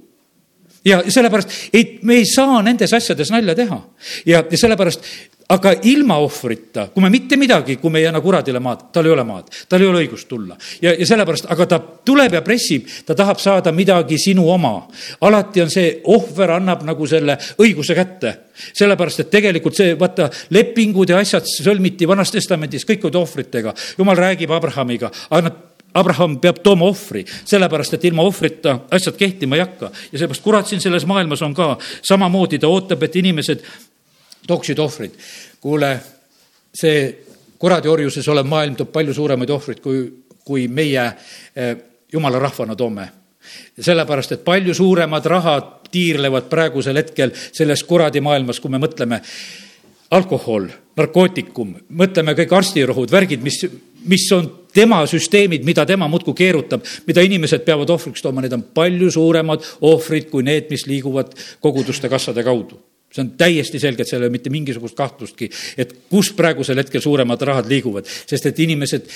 [0.85, 3.81] ja sellepärast ei, me ei saa nendes asjades nalja teha.
[4.25, 5.05] ja, ja sellepärast
[5.51, 9.13] aga ilma ohvrita, kui me mitte midagi, kui me ei anna kuradile maad, tal ei
[9.13, 10.57] ole maad, tal ei ole õigust tulla.
[10.81, 14.87] ja, ja sellepärast, aga ta tuleb ja pressib, ta tahab saada midagi sinu oma.
[15.21, 18.35] alati on see, ohver annab nagu selle õiguse kätte.
[18.73, 23.73] sellepärast, et tegelikult see, vaata, lepingud ja asjad sõlmiti Vanas Testamendis kõik olid ohvritega.
[23.97, 25.59] jumal räägib Abrahamiga, aga nad
[25.93, 29.91] Abraham peab tooma ohvri, sellepärast et ilma ohvrita asjad kehtima ei hakka.
[30.11, 33.65] ja seepärast kurat siin selles maailmas on ka samamoodi, ta ootab, et inimesed
[34.47, 35.11] tooksid ohvreid.
[35.61, 35.99] kuule,
[36.73, 37.01] see
[37.61, 40.05] kuradi orjuses olev maailm toob palju suuremaid ohvreid, kui,
[40.45, 41.03] kui meie
[41.55, 41.75] eh,
[42.13, 43.09] jumala rahvana toome.
[43.81, 49.17] sellepärast, et palju suuremad rahad tiirlevad praegusel hetkel selles kuradi maailmas, kui me mõtleme
[50.11, 53.57] alkohol, narkootikum, mõtleme kõik arstirohud, värgid, mis,
[54.05, 58.63] mis on tema süsteemid, mida tema muudkui keerutab, mida inimesed peavad ohvriks tooma, need on
[58.75, 62.79] palju suuremad ohvrid kui need, mis liiguvad koguduste kassade kaudu
[63.11, 67.03] see on täiesti selge, et seal ei ole mitte mingisugust kahtlustki, et kus praegusel hetkel
[67.03, 69.09] suuremad rahad liiguvad, sest et inimesed,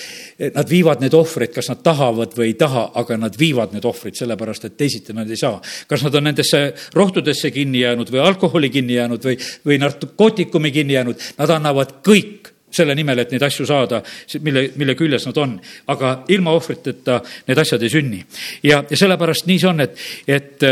[0.55, 4.17] nad viivad need ohvreid, kas nad tahavad või ei taha, aga nad viivad need ohvrid,
[4.19, 5.61] sellepärast et teisiti nad ei saa.
[5.87, 10.93] kas nad on nendesse rohtudesse kinni jäänud või alkoholi kinni jäänud või, või narkootikumi kinni
[10.93, 14.01] jäänud, nad annavad kõik selle nimel, et neid asju saada,
[14.43, 15.55] mille, mille küljes nad on.
[15.87, 18.25] aga ilma ohvriteta need asjad ei sünni.
[18.63, 20.67] ja, ja sellepärast nii see on, et, et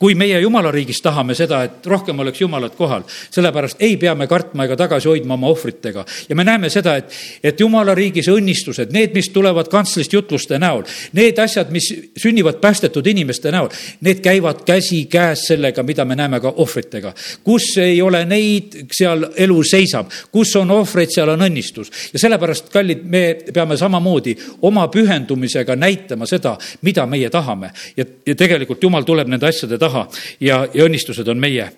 [0.00, 4.24] kui meie jumala riigis tahame seda, et rohkem oleks jumalat kohal, sellepärast ei pea me
[4.30, 6.04] kartma ega tagasi hoidma oma ohvritega.
[6.28, 7.12] ja me näeme seda, et,
[7.44, 13.06] et jumala riigis õnnistused, need, mis tulevad kantslist jutluste näol, need asjad, mis sünnivad päästetud
[13.12, 13.68] inimeste näol,
[14.00, 17.12] need käivad käsikäes sellega, mida me näeme ka ohvritega.
[17.44, 21.92] kus ei ole neid, seal elu seisab, kus on ohvreid, seal on õnnistus.
[22.12, 26.56] ja sellepärast, kallid, me peame samamoodi oma pühendumisega näitama seda,
[26.88, 27.70] mida meie tahame.
[27.96, 30.06] ja, ja tegelikult jumal tuleb nende asjade taha taha
[30.40, 31.68] ja, ja õnnistused on meie.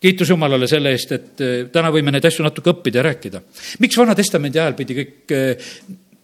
[0.00, 3.42] kiitus Jumalale selle eest, et eh, täna võime neid asju natuke õppida ja rääkida.
[3.80, 5.72] miks Vana-testamendi ajal pidi kõik eh,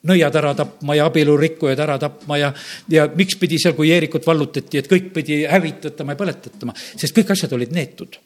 [0.06, 2.52] nõiad ära tapma ja abielurikkujad ära tapma ja,
[2.92, 7.32] ja miks pidi seal, kui Jeerikut vallutati, et kõik pidi hävitatama ja põletatama, sest kõik
[7.34, 8.18] asjad olid neetud.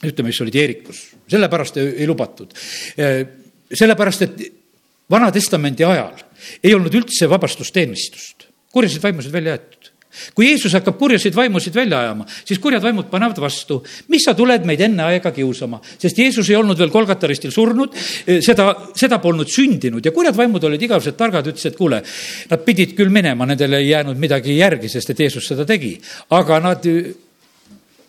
[0.00, 2.54] ütleme, mis olid Jeerikus, sellepärast ei, ei lubatud.
[2.96, 3.20] Eh,
[3.74, 4.42] sellepärast, et
[5.10, 6.20] Vana-testamendi ajal
[6.62, 9.89] ei olnud üldse vabastusteenistust, kurjasid vaimusid välja jäetud
[10.34, 13.80] kui Jeesus hakkab kurjasid vaimusid välja ajama, siis kurjad vaimud panevad vastu.
[14.08, 17.94] mis sa tuled meid enne aega kiusama, sest Jeesus ei olnud veel Kolgata ristil surnud,
[18.26, 22.02] eh, seda, seda polnud sündinud ja kurjad vaimud olid igavesed targad, ütlesid, et kuule,
[22.50, 25.98] nad pidid küll minema, nendel ei jäänud midagi järgi, sest et Jeesus seda tegi.
[26.30, 26.86] aga nad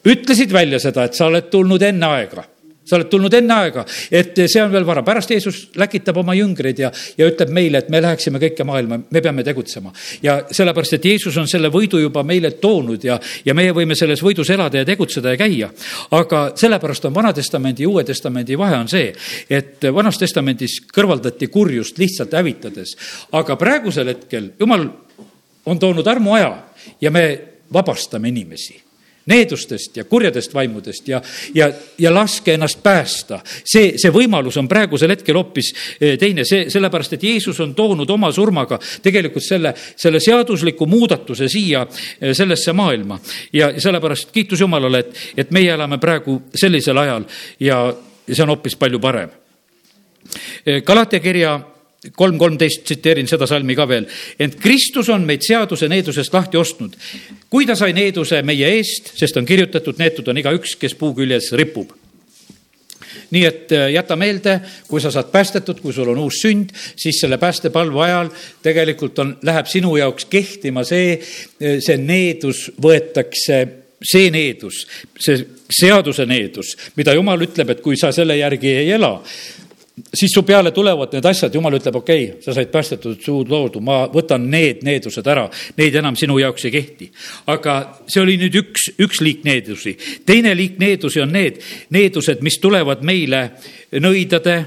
[0.06, 2.48] ütlesid välja seda, et sa oled tulnud enne aega
[2.92, 5.04] sa oled tulnud enne aega, et see on veel vara.
[5.08, 9.22] pärast Jeesus läkitab oma jüngreid ja, ja ütleb meile, et me läheksime kõike maailma, me
[9.24, 9.94] peame tegutsema.
[10.24, 14.24] ja sellepärast, et Jeesus on selle võidu juba meile toonud ja, ja meie võime selles
[14.24, 15.72] võidus elada ja tegutseda ja käia.
[16.20, 19.14] aga sellepärast on Vana-testamendi ja Uue Testamendi vahe on see,
[19.50, 22.98] et Vanas Testamendis kõrvaldati kurjust lihtsalt hävitades,
[23.32, 24.88] aga praegusel hetkel Jumal
[25.66, 26.56] on toonud armuaja
[27.02, 27.28] ja me
[27.74, 28.91] vabastame inimesi
[29.32, 31.22] needustest ja kurjadest vaimudest ja,
[31.56, 33.40] ja, ja laske ennast päästa.
[33.46, 38.10] see, see võimalus on praegusel hetkel hoopis eh, teine, see, sellepärast et Jeesus on toonud
[38.10, 43.20] oma surmaga tegelikult selle, selle seadusliku muudatuse siia eh, sellesse maailma.
[43.54, 47.28] ja sellepärast kiitus Jumalale, et, et meie elame praegu sellisel ajal
[47.60, 47.84] ja,
[48.28, 49.30] see on hoopis palju parem.
[50.66, 51.60] Eh, Galatia kirja
[52.18, 54.08] kolm kolmteist tsiteerin seda salmi ka veel.
[54.40, 56.96] ent Kristus on meid seaduse needusest lahti ostnud.
[57.50, 61.52] kui ta sai needuse meie eest, sest on kirjutatud, neetud on igaüks, kes puu küljes
[61.54, 61.94] ripub
[63.32, 67.20] nii et äh, jäta meelde, kui sa saad päästetud, kui sul on uus sünd, siis
[67.22, 68.32] selle päästepalve ajal
[68.64, 73.62] tegelikult on, läheb sinu jaoks kehtima see, äh, see needus võetakse
[74.02, 74.88] see needus,
[75.22, 79.14] see seaduse needus, mida jumal ütleb, et kui sa selle järgi ei ela,
[80.14, 83.82] siis su peale tulevad need asjad, jumal ütleb, okei okay,, sa said päästetud, suud loodu,
[83.84, 87.10] ma võtan need needused ära, neid enam sinu jaoks ei kehti.
[87.52, 87.78] aga
[88.08, 89.98] see oli nüüd üks, üks liik needusi.
[90.26, 93.44] teine liik needusi on need needused, mis tulevad meile
[93.92, 94.58] nõidade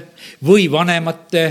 [0.45, 1.45] või vanemate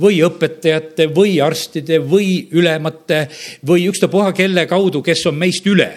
[0.00, 3.26] või õpetajate või arstide või ülemate
[3.66, 5.90] või ükstapuha kelle kaudu, kes on meist üle.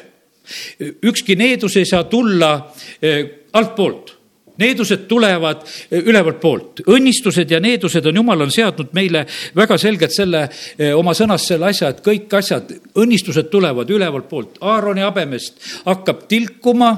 [1.03, 4.20] ükski needus ei saa tulla eh, altpoolt
[4.59, 10.15] Needused tulevad eh, ülevalt poolt, õnnistused ja needused on, jumal on seadnud meile väga selgelt
[10.15, 14.59] selle eh, oma sõnas selle asja, et kõik asjad, õnnistused tulevad ülevalt poolt.
[14.61, 16.91] Aaroni habemest hakkab tilkuma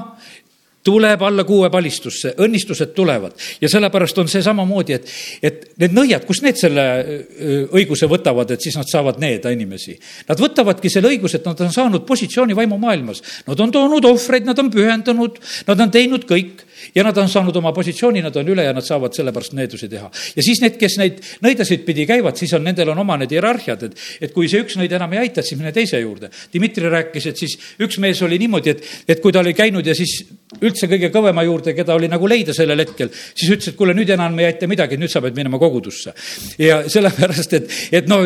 [0.84, 6.26] tuleb alla kuue palistusse, õnnistused tulevad ja sellepärast on see samamoodi, et, et need nõiad,
[6.28, 6.84] kust need selle
[7.72, 9.96] õiguse võtavad, et siis nad saavad needa inimesi.
[10.28, 13.22] Nad võtavadki selle õiguse, et nad on saanud positsiooni vaimumaailmas.
[13.48, 15.40] Nad on toonud ohvreid, nad on pühendunud,
[15.70, 18.86] nad on teinud kõik ja nad on saanud oma positsiooni, nad on üle ja nad
[18.86, 20.10] saavad sellepärast needusi teha.
[20.36, 23.86] ja siis need, kes neid nõidasid pidi käivad, siis on, nendel on oma need hierarhiad,
[23.88, 26.30] et, et kui see üks nõid enam ei aita, siis mine teise juurde.
[26.54, 29.94] Dmitri rääkis, et siis üks mees oli niimoodi, et, et kui ta oli käinud ja
[29.96, 30.20] siis
[30.60, 34.10] üldse kõige kõvema juurde, keda oli nagu leida sellel hetkel, siis ütles, et kuule, nüüd
[34.14, 36.14] enam ei aita midagi, nüüd sa pead minema kogudusse.
[36.58, 38.22] ja sellepärast, et, et no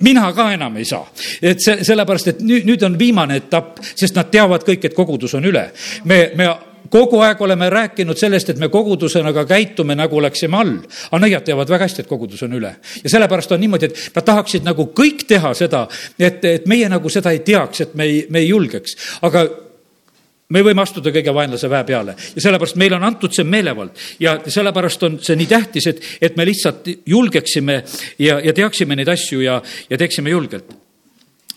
[0.00, 1.04] mina ka enam ei saa.
[1.42, 5.34] et see, sellepärast, et nüüd, nüüd on viimane etapp, sest nad teavad kõik, et kogudus
[5.38, 5.70] on üle.
[6.04, 6.48] me, me
[6.90, 10.76] kogu aeg oleme rääkinud sellest, et me kogudusena ka käitume, nagu oleksime all.
[11.10, 12.74] aga nõiad teavad väga hästi, et kogudus on üle.
[13.04, 15.86] ja sellepärast on niimoodi, et nad tahaksid nagu kõik teha seda,
[16.18, 18.96] et, et meie nagu seda ei teaks, et me ei, me ei julgeks.
[19.22, 19.46] aga
[20.50, 24.36] me võime astuda kõige vaenlase väe peale ja sellepärast meile on antud see meelevald ja
[24.46, 27.82] sellepärast on see nii tähtis, et, et me lihtsalt julgeksime
[28.18, 30.74] ja, ja teaksime neid asju ja, ja teeksime julgelt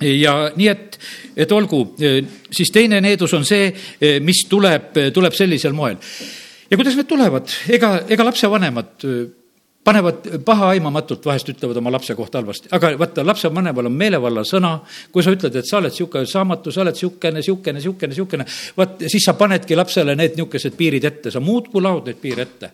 [0.02, 0.98] ja nii, et,
[1.46, 1.84] et olgu,
[2.52, 3.70] siis teine needus on see,
[4.24, 6.00] mis tuleb, tuleb sellisel moel.
[6.70, 9.08] ja kuidas need tulevad, ega, ega lapsevanemad
[9.84, 14.78] panevad pahaaimamatult, vahest ütlevad oma lapse kohta halvasti, aga vaata, lapsevanemal on meelevalla sõna,
[15.12, 18.46] kui sa ütled, et sa oled niisugune saamatu, sa oled niisugune, niisugune, niisugune, niisugune,
[18.78, 22.72] vaat siis sa panedki lapsele need niisugused piirid ette, sa muudkui laod neid piire ette.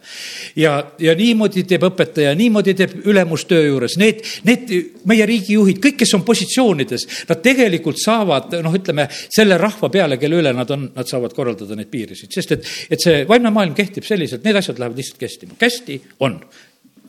[0.61, 4.69] ja, ja niimoodi teeb õpetaja, niimoodi teeb ülemus töö juures, need, need
[5.09, 10.43] meie riigijuhid, kõik, kes on positsioonides, nad tegelikult saavad, noh, ütleme, selle rahva peale, kelle
[10.43, 14.05] üle nad on, nad saavad korraldada neid piirisid, sest et, et see vaimne maailm kehtib
[14.05, 16.37] selliselt, need asjad lähevad lihtsalt kestima, kästi on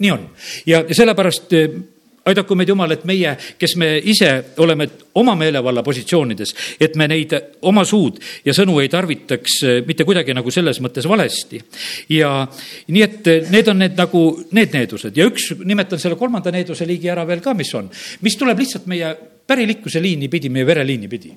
[0.00, 0.28] nii on.
[0.66, 1.80] Ja, sellepärast eh,
[2.30, 4.30] aidaku meid Jumal, et meie, kes me ise
[4.62, 4.86] oleme
[5.20, 7.34] oma meelevalla positsioonides, et me neid
[7.68, 11.60] oma suud ja sõnu ei tarvitaks eh, mitte kuidagi nagu selles mõttes valesti.
[12.16, 12.32] ja
[12.88, 14.24] nii, et eh, need on need nagu
[14.56, 15.16] need needused.
[15.16, 17.90] Ja üks, nimetan selle kolmanda needuse liigi ära veel ka, mis on,
[18.24, 19.14] mis tuleb lihtsalt meie
[19.50, 21.32] pärilikkuse liini pidi, meie vereliini pidi.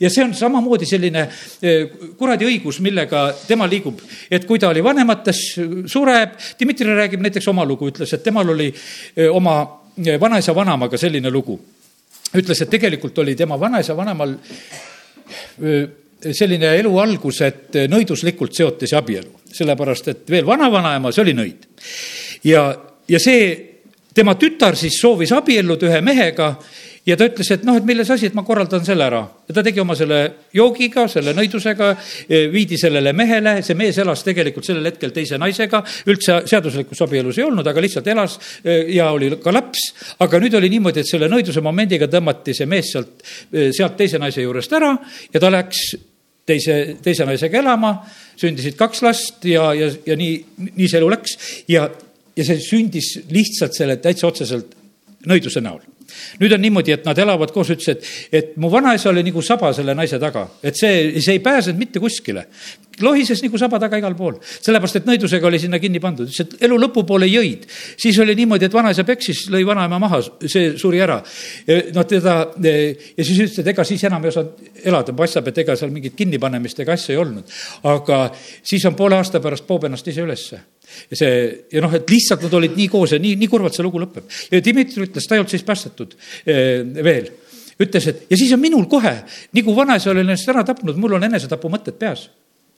[0.00, 4.00] ja see on samamoodi selline eh, kuradi õigus, millega tema liigub,
[4.30, 5.42] et kui ta oli vanemates,
[5.90, 9.58] sureb, Dmitri räägib näiteks oma lugu, ütles, et temal oli eh, oma
[9.98, 11.58] eh, vanaisa vanemaga selline lugu.
[12.36, 14.34] ütles, et tegelikult oli tema vanaisa vanemal
[16.32, 21.66] selline elu algus, et nõiduslikult seoti see abielu, sellepärast et veel vanavanaema, see oli nõid.
[22.44, 22.66] ja,
[23.08, 23.46] ja see,
[24.14, 26.54] tema tütar siis soovis abielluda ühe mehega
[27.06, 29.20] ja ta ütles, et noh, et milles asi, et ma korraldan selle ära.
[29.46, 30.18] ja ta tegi oma selle
[30.54, 31.92] joogiga, selle nõidusega,
[32.28, 37.38] eh, viidi sellele mehele, see mees elas tegelikult sellel hetkel teise naisega, üldse seaduslikus abielus
[37.38, 39.86] ei olnud, aga lihtsalt elas eh, ja oli ka laps.
[40.18, 44.18] aga nüüd oli niimoodi, et selle nõiduse momendiga tõmmati see mees sealt, eh, sealt teise
[44.18, 44.96] naise juurest ära
[45.32, 45.94] ja ta läks
[46.46, 48.00] teise, teise naisega elama,
[48.38, 50.38] sündisid kaks last ja, ja, ja nii,
[50.74, 51.38] nii see elu läks.
[51.70, 51.86] Ja,
[52.36, 54.74] ja see sündis lihtsalt selle täitsa otseselt
[55.26, 55.84] nõiduse näol
[56.40, 59.72] nüüd on niimoodi, et nad elavad koos, ütles, et, et mu vanaisa oli nagu saba
[59.76, 62.46] selle naise taga, et see, see ei pääsenud mitte kuskile.
[63.00, 66.62] lohises nagu saba taga igal pool, sellepärast et nõidusega oli sinna kinni pandud, ütles, et
[66.64, 67.66] elu lõpupoole jõid.
[67.96, 71.20] siis oli niimoodi, et vanaisa peksis, lõi vanaema maha, see suri ära.
[71.94, 75.76] noh, teda ja siis ütles, et ega siis enam ei osanud elada, paistab, et ega
[75.76, 77.52] seal mingit kinnipanemist ega asja ei olnud.
[77.84, 78.30] aga
[78.62, 80.60] siis on poole aasta pärast poob ennast ise ülesse
[81.10, 81.34] ja see,
[81.72, 84.26] ja noh, et lihtsalt nad olid nii koos ja nii, nii kurvalt see lugu lõpeb.
[84.52, 87.30] ja Dmitri ütles, ta ei olnud siis päästetud eh, veel.
[87.82, 89.14] ütles, et ja siis on minul kohe,
[89.52, 92.28] nii kui vanaisa oli ennast ära tapnud, mul on enesetapumõtted peas.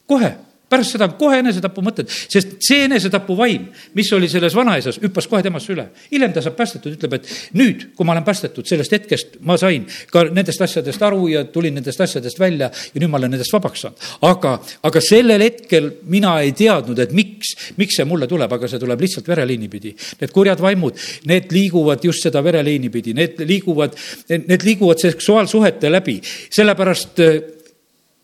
[0.08, 0.34] kohe
[0.68, 5.88] pärast seda kohe enesetapumõtted, sest see enesetapuvaim, mis oli selles vanaisas, hüppas kohe temasse üle.
[6.12, 9.86] hiljem ta saab päästetud, ütleb, et nüüd, kui ma olen päästetud, sellest hetkest ma sain
[10.12, 13.86] ka nendest asjadest aru ja tulin nendest asjadest välja ja nüüd ma olen nendest vabaks
[13.86, 14.08] saanud.
[14.28, 18.80] aga, aga sellel hetkel mina ei teadnud, et miks, miks see mulle tuleb, aga see
[18.82, 19.94] tuleb lihtsalt vereliini pidi.
[20.20, 20.98] Need kurjad vaimud,
[21.30, 23.96] need liiguvad just seda vereliini pidi, need liiguvad,
[24.34, 26.18] need liiguvad seksuaalsuhete läbi,
[26.54, 27.22] sellepärast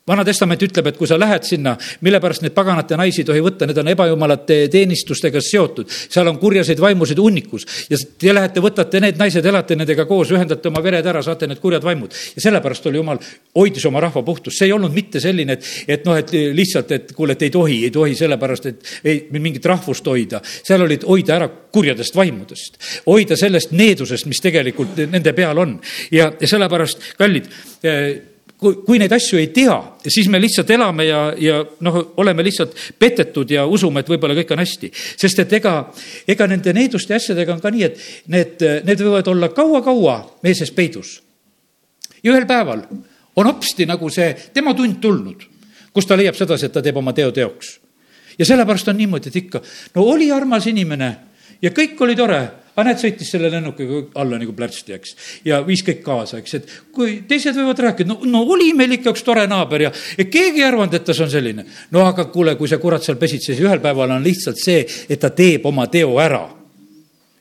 [0.08, 3.40] vana testament ütleb, et kui sa lähed sinna, mille pärast neid paganate naisi ei tohi
[3.44, 5.88] võtta, need on ebajumalate teenistustega seotud.
[5.88, 10.68] seal on kurjaseid vaimusid hunnikus ja te lähete, võtate need naised, elate nendega koos, ühendate
[10.68, 12.12] oma vered ära, saate need kurjad vaimud.
[12.36, 13.22] ja sellepärast oli jumal,
[13.56, 17.16] hoidis oma rahva puhtust, see ei olnud mitte selline, et, et noh, et lihtsalt, et
[17.16, 20.42] kuule, et ei tohi, ei tohi sellepärast, et ei, mingit rahvust hoida.
[20.44, 25.78] seal olid hoida ära kurjadest vaimudest, hoida sellest needusest, mis tegelikult nende peal on
[26.12, 27.48] ja, ja sellepärast, kallid
[28.64, 29.76] kui, kui neid asju ei tea,
[30.08, 34.54] siis me lihtsalt elame ja, ja noh, oleme lihtsalt petetud ja usume, et võib-olla kõik
[34.56, 34.90] on hästi.
[34.94, 35.74] sest et ega,
[36.28, 38.00] ega nende needuste asjadega on ka nii, et
[38.32, 41.18] need, need võivad olla kaua-kaua meie sees peidus.
[42.22, 42.86] ja ühel päeval
[43.36, 45.44] on hopsti nagu see tema tund tulnud,
[45.92, 47.78] kus ta leiab sedasi, et ta teeb oma teo teoks.
[48.38, 49.62] ja sellepärast on niimoodi, et ikka,
[49.94, 51.14] no oli armas inimene
[51.62, 52.40] ja kõik oli tore
[52.74, 55.14] aga näed, sõitis selle lennukiga alla nagu plärtsti, eks.
[55.46, 59.14] ja viis kõik kaasa, eks, et kui teised võivad rääkida, no, no oli meil ikka
[59.14, 61.66] üks tore naaber ja, ja keegi ei arvanud, et ta on selline.
[61.94, 65.30] no aga kuule, kui sa kurat seal pesitses, ühel päeval on lihtsalt see, et ta
[65.30, 66.44] teeb oma teo ära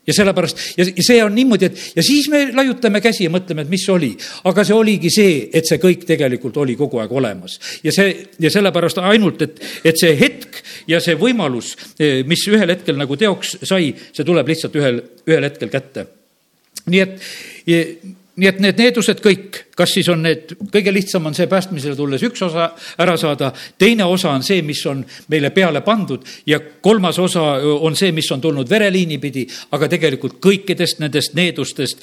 [0.06, 3.72] ja sellepärast ja see on niimoodi, et ja siis me laiutame käsi ja mõtleme, et
[3.72, 4.12] mis oli.
[4.44, 8.50] aga see oligi see, et see kõik tegelikult oli kogu aeg olemas ja see ja
[8.52, 13.58] sellepärast ainult, et, et see hetk ja see võimalus, eh, mis ühel hetkel nagu teoks
[13.62, 16.06] sai, see tuleb lihtsalt ühel, ühel hetkel kätte.
[16.86, 21.46] nii et nii et need needused kõik, kas siis on need, kõige lihtsam on see
[21.50, 22.70] päästmisele tulles üks osa
[23.02, 27.96] ära saada, teine osa on see, mis on meile peale pandud ja kolmas osa on
[27.98, 29.44] see, mis on tulnud vereliini pidi,
[29.76, 32.02] aga tegelikult kõikidest nendest needustest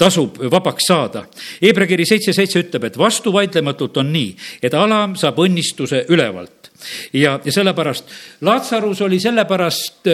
[0.00, 1.26] tasub vabaks saada.
[1.60, 4.30] Hebra kiri seitse seitse ütleb, et vastuvaidlematult on nii,
[4.64, 6.70] et alam saab õnnistuse ülevalt
[7.12, 8.08] ja, ja sellepärast
[8.46, 10.08] Laatsarus oli sellepärast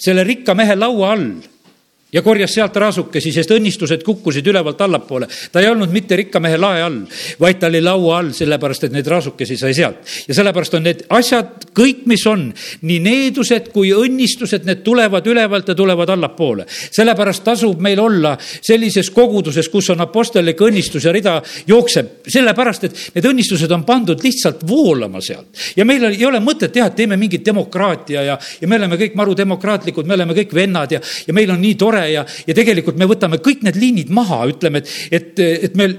[0.00, 1.28] selle rikka mehe laua all
[2.16, 5.28] ja korjas sealt raasukesi, sest õnnistused kukkusid ülevalt allapoole.
[5.52, 7.02] ta ei olnud mitte rikka mehe lae all,
[7.40, 10.00] vaid ta oli laua all, sellepärast et neid raasukesi sai sealt.
[10.28, 12.48] ja sellepärast on need asjad, kõik, mis on,
[12.88, 16.64] nii needused kui õnnistused, need tulevad ülevalt ja tulevad allapoole.
[16.68, 21.36] sellepärast tasub meil olla sellises koguduses, kus on apostellik õnnistus ja rida
[21.68, 25.52] jookseb, sellepärast et need õnnistused on pandud lihtsalt voolama sealt.
[25.76, 29.14] ja meil ei ole mõtet teha, et teeme mingit demokraatia ja, ja me oleme kõik
[29.14, 32.98] maru demokraatlikud, me oleme kõik vennad ja, ja meil on nii tore ja, ja tegelikult
[33.00, 35.98] me võtame kõik need liinid maha, ütleme, et, et, et meil,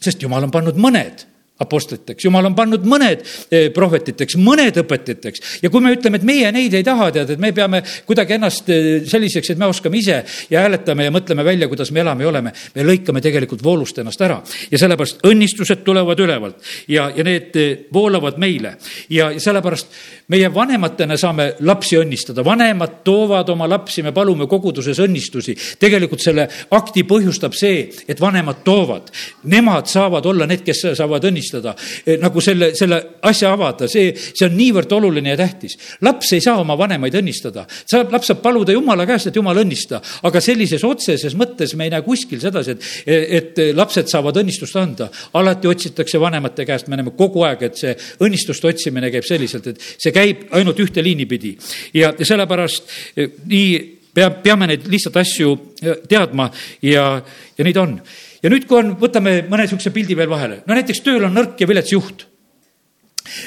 [0.00, 1.29] sest jumal on pannud mõned
[1.60, 5.60] apostliteks, jumal on pannud mõned eh, prohvetiteks, mõned õpetajateks.
[5.62, 8.70] ja kui me ütleme, et meie neid ei taha teada, et me peame kuidagi ennast
[8.72, 12.30] eh, selliseks, et me oskame ise ja hääletame ja mõtleme välja, kuidas me elame ja
[12.32, 14.40] oleme, me lõikame tegelikult voolust ennast ära.
[14.70, 18.76] ja sellepärast õnnistused tulevad ülevalt ja, ja need eh, voolavad meile
[19.12, 19.92] ja sellepärast
[20.32, 25.56] meie vanematena saame lapsi õnnistada, vanemad toovad oma lapsi, me palume koguduses õnnistusi.
[25.78, 29.10] tegelikult selle akti põhjustab see, et vanemad toovad,
[29.44, 31.74] nemad saavad olla need, kes saavad õnnistada tunnistada,
[32.06, 35.76] eh, nagu selle, selle asja avada, see, see on niivõrd oluline ja tähtis.
[36.02, 40.00] laps ei saa oma vanemaid õnnistada, saab, laps saab paluda jumala käest, et jumal õnnista,
[40.22, 45.10] aga sellises otseses mõttes me ei näe kuskil sedasi, et, et lapsed saavad õnnistust anda.
[45.34, 49.80] alati otsitakse vanemate käest, me näeme kogu aeg, et see õnnistuste otsimine käib selliselt, et
[49.98, 51.56] see käib ainult ühte liini pidi
[51.94, 56.50] ja, ja sellepärast eh, nii peab, peame neid lihtsalt asju eh, teadma
[56.82, 57.12] ja,
[57.56, 57.98] ja neid on
[58.42, 61.60] ja nüüd, kui on, võtame mõne niisuguse pildi veel vahele, no näiteks tööl on nõrk
[61.60, 62.26] ja vilets juht.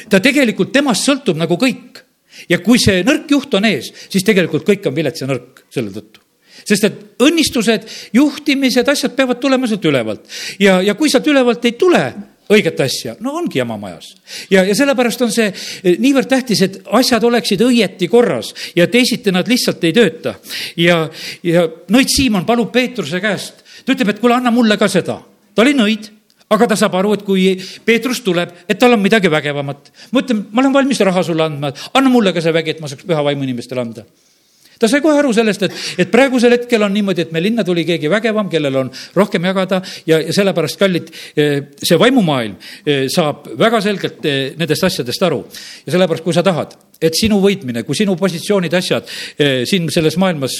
[0.09, 2.03] ta tegelikult, temast sõltub nagu kõik.
[2.49, 5.93] ja kui see nõrk juht on ees, siis tegelikult kõik on vilets ja nõrk selle
[5.93, 6.21] tõttu
[6.63, 10.29] sest et õnnistused, juhtimised, asjad peavad tulema sealt ülevalt
[10.61, 12.03] ja, ja kui sealt ülevalt ei tule
[12.51, 14.13] õiget asja, no ongi jama majas.
[14.51, 19.31] ja, ja sellepärast on see eh, niivõrd tähtis, et asjad oleksid õieti korras ja teisiti
[19.31, 20.35] nad lihtsalt ei tööta.
[20.77, 21.05] ja,
[21.43, 25.19] ja Nõit Siimon palub Peetruse käest, ta ütleb, et kuule, anna mulle ka seda.
[25.55, 26.09] ta oli nõid,
[26.53, 27.47] aga ta saab aru, et kui
[27.85, 29.91] Peetrus tuleb, et tal on midagi vägevamat.
[30.11, 32.91] ma ütlen, ma olen valmis raha sulle andma, anna mulle ka see vägi, et ma
[32.91, 34.05] saaks püha vaimu inimestele anda
[34.83, 37.85] ta sai kohe aru sellest, et, et praegusel hetkel on niimoodi, et me linna tuli
[37.87, 39.79] keegi vägevam, kellel on rohkem jagada
[40.09, 45.43] ja, ja sellepärast, kallid, eh, see vaimumaailm eh, saab väga selgelt eh, nendest asjadest aru.
[45.85, 49.07] ja sellepärast, kui sa tahad, et sinu võitmine, kui sinu positsioonid, asjad
[49.67, 50.59] siin selles maailmas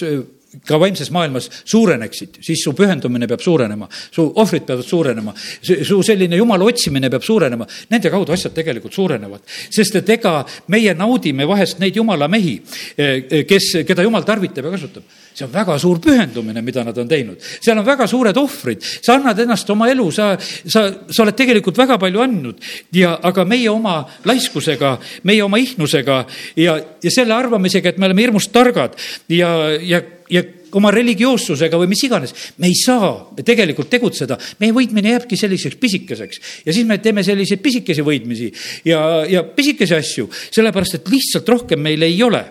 [0.68, 6.38] ka vaimses maailmas suureneksid, siis su pühendumine peab suurenema, su ohvrid peavad suurenema, su selline
[6.38, 7.68] jumala otsimine peab suurenema.
[7.90, 9.44] Nende kaudu asjad tegelikult suurenevad,
[9.74, 10.40] sest et ega
[10.74, 12.60] meie naudime vahest neid jumala mehi,
[12.98, 15.04] eh, kes, keda jumal tarvitab ja kasutab.
[15.34, 19.16] see on väga suur pühendumine, mida nad on teinud, seal on väga suured ohvrid, sa
[19.16, 22.60] annad ennast oma elu, sa, sa, sa oled tegelikult väga palju andnud.
[22.94, 26.20] Ja, aga meie oma laiskusega, meie oma ihnusega
[26.56, 28.94] ja, ja selle arvamisega, et me oleme hirmus targad
[29.34, 29.50] ja,
[29.82, 30.44] ja ja
[30.78, 33.12] oma religioossusega või mis iganes, me ei saa
[33.46, 34.38] tegelikult tegutseda.
[34.60, 38.52] meie võitmine jääbki selliseks pisikeseks ja siis me teeme selliseid pisikesi võitmisi
[38.90, 42.44] ja, ja pisikesi asju, sellepärast et lihtsalt rohkem meil ei ole.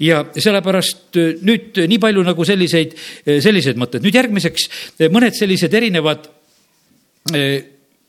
[0.00, 2.94] ja sellepärast äh, nüüd nii palju nagu selliseid,
[3.26, 4.04] äh, selliseid mõtteid.
[4.04, 6.28] nüüd järgmiseks äh, mõned sellised erinevad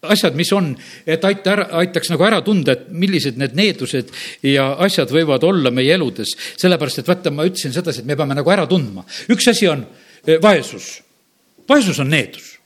[0.02, 0.72] asjad, mis on,
[1.06, 4.10] et aita ära, aitaks nagu ära tunda, et millised need needused
[4.49, 6.34] ja asjad võivad olla meie eludes.
[6.58, 9.06] sellepärast, et vaata, ma ütlesin sedasi, et me peame nagu ära tundma.
[9.30, 9.86] üks asi on
[10.26, 11.02] eh, vaesus.
[11.70, 12.58] vaesus on needus.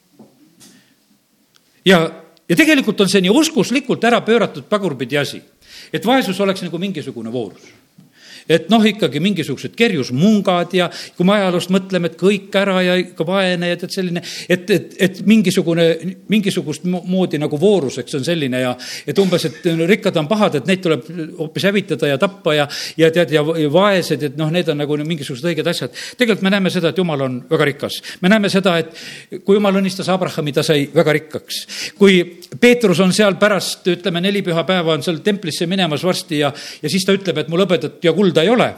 [1.86, 2.00] ja,
[2.48, 5.42] ja tegelikult on see nii oskuslikult ära pööratud pagurpidi asi,
[5.92, 7.85] et vaesus oleks nagu mingisugune voorus
[8.50, 13.26] et noh, ikkagi mingisugused kerjusmungad ja kui me ajaloost mõtleme, et kõik ära ja ikka
[13.28, 15.88] vaene ja tead selline, et, et, et mingisugune,
[16.32, 18.76] mingisugust moodi nagu vooruseks on selline ja
[19.08, 22.68] et umbes, et rikkad on pahad, et neid tuleb hoopis hävitada ja tappa ja,
[22.98, 25.96] ja tead, ja vaesed, et noh, need on nagu mingisugused õiged asjad.
[26.18, 28.02] tegelikult me näeme seda, et jumal on väga rikas.
[28.22, 31.62] me näeme seda, et kui jumal õnnistas Abrahami, ta sai väga rikkaks.
[31.98, 32.22] kui
[32.60, 37.06] Peetrus on seal pärast, ütleme, neli pühapäeva on seal templisse minemas varsti ja, ja siis
[37.06, 38.74] ta ütleb, et mul hõbedat ja kulda ei ole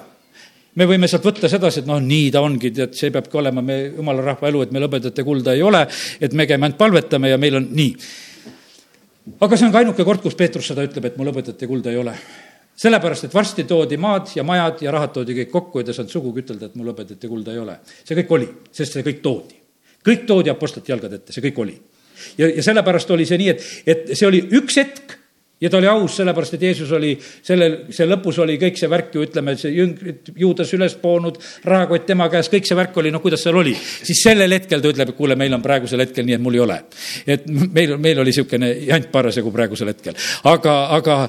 [0.78, 3.80] me võime sealt võtta sedasi, et noh, nii ta ongi, tead, see peabki olema me
[3.95, 5.82] jumala rahva elu, et meil hõbedat ja kulda ei ole,
[6.22, 7.95] et me käime ainult palvetame ja meil on nii.
[9.41, 11.89] aga see on ka ainuke kord, kus Peetrus seda ütleb, et mul hõbedat ja kulda
[11.89, 12.14] ei ole.
[12.78, 15.97] sellepärast, et varsti toodi maad ja majad ja rahad toodi kõik kokku ja ta ei
[15.97, 17.80] saanud sugugi ütelda, et mul hõbedat ja kulda ei ole.
[18.03, 19.64] see kõik oli, sest see kõik toodi
[20.08, 21.78] kõik toodi Apostlite jalgade ette, see kõik oli.
[22.38, 25.16] ja, ja sellepärast oli see nii, et, et see oli üks hetk
[25.62, 29.16] ja ta oli aus, sellepärast et Jeesus oli sellel, see lõpus oli kõik see värk
[29.16, 33.22] ju ütleme, see jüngrid, juudas üles poonud, rahakott tema käes, kõik see värk oli, no
[33.24, 33.74] kuidas seal oli.
[33.78, 36.64] siis sellel hetkel ta ütleb, et kuule, meil on praegusel hetkel nii, et mul ei
[36.68, 36.78] ole.
[37.26, 40.18] et meil, meil oli niisugune jant parasjagu praegusel hetkel,
[40.51, 41.20] aga, aga,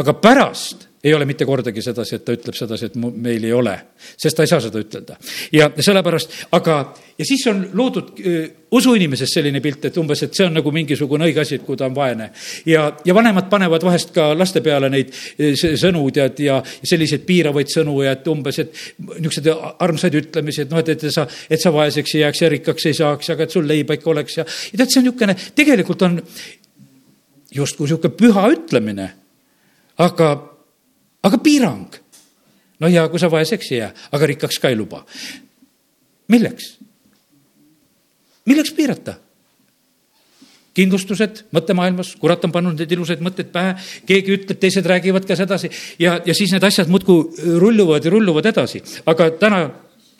[0.00, 3.74] aga pärast ei ole mitte kordagi sedasi, et ta ütleb sedasi, et meil ei ole,
[4.16, 5.16] sest ta ei saa seda ütelda.
[5.52, 6.78] ja sellepärast, aga,
[7.18, 8.38] ja siis on loodud uh,
[8.74, 11.86] usuinimises selline pilt, et umbes, et see on nagu mingisugune õige asi, et kui ta
[11.90, 12.30] on vaene.
[12.66, 15.12] ja, ja vanemad panevad vahest ka laste peale neid
[15.60, 18.80] sõnu, tead, ja selliseid piiravaid sõnu ja et umbes, et
[19.18, 19.52] niisuguseid
[19.84, 22.96] armsaid ütlemisi, et noh, et, et sa, et sa vaeseks ei jääks ja rikkaks ei
[22.96, 26.18] saaks, aga et sul leiba ikka oleks ja, ja tead, see on niisugune, tegelikult on
[27.54, 29.08] justkui niisugune püha ütlemine,
[30.00, 30.32] aga
[31.24, 31.88] aga piirang.
[32.80, 35.04] no ja kui sa vaeseks ei jää, aga rikkaks ka ei luba.
[36.28, 36.76] milleks?
[38.46, 39.20] milleks piirata?
[40.74, 43.76] kindlustused mõttemaailmas, kurat on pannud need ilusaid mõtteid pähe,
[44.08, 45.70] keegi ütleb, teised räägivad ka sedasi
[46.02, 48.82] ja, ja siis need asjad muudkui rulluvad ja rulluvad edasi.
[49.06, 49.68] aga täna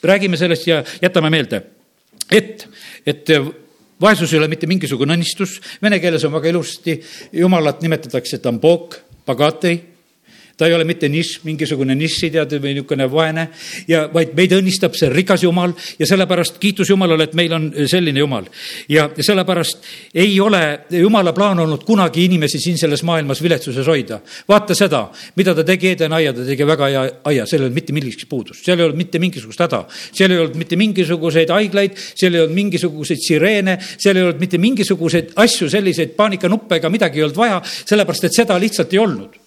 [0.04, 1.62] räägime sellest ja jätame meelde,
[2.30, 2.68] et,
[3.06, 3.34] et
[4.00, 7.00] vaesus ei ole mitte mingisugune õnnistus, vene keeles on väga ilusti,
[7.32, 9.80] jumalat nimetatakse tambok, pagatei
[10.56, 13.48] ta ei ole mitte nišš, mingisugune nišši tead või niisugune vaene
[13.90, 18.22] ja vaid meid õnnistab see rikas Jumal ja sellepärast kiitus Jumalale, et meil on selline
[18.22, 18.46] Jumal.
[18.88, 19.84] ja sellepärast
[20.14, 24.20] ei ole Jumala plaan olnud kunagi inimesi siin selles maailmas viletsuses hoida.
[24.48, 27.80] vaata seda, mida ta tegi Edeni aia, ta tegi väga hea aia, seal ei olnud
[27.80, 31.98] mitte millestki puudust, seal ei olnud mitte mingisugust häda, seal ei olnud mitte mingisuguseid haiglaid,
[32.14, 37.20] seal ei olnud mingisuguseid sireene, seal ei olnud mitte mingisuguseid asju, selliseid paanikanuppe ega midagi
[37.20, 39.43] ei olnud vaja, sellepärast et seda lihtsalt ei olnud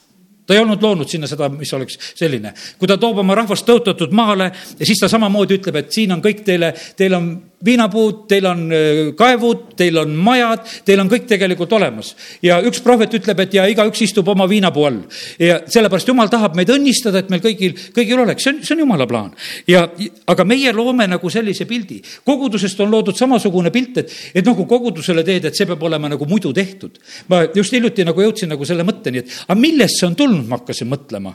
[0.47, 2.53] ta ei olnud loonud sinna seda, mis oleks selline.
[2.79, 6.43] kui ta toob oma rahvast tõotatud maale siis ta samamoodi ütleb, et siin on kõik
[6.47, 7.29] teile, teil on
[7.65, 12.13] viinapuud, teil on äh, kaevud, teil on majad, teil on kõik tegelikult olemas.
[12.45, 14.99] ja üks prohvet ütleb, et ja igaüks istub oma viinapuu all.
[15.41, 18.83] ja sellepärast jumal tahab meid õnnistada, et meil kõigil, kõigil oleks, see on, see on
[18.85, 19.31] jumala plaan.
[19.67, 19.87] ja,
[20.27, 22.01] aga meie loome nagu sellise pildi.
[22.25, 26.11] kogudusest on loodud samasugune pilt, et, et noh, kui kogudusele teed, et see peab olema
[26.13, 26.99] nagu muidu tehtud.
[27.33, 30.61] ma just hiljuti nagu jõudsin nagu selle mõtteni, et aga millest see on tulnud, ma
[30.61, 31.33] hakkasin mõtlema.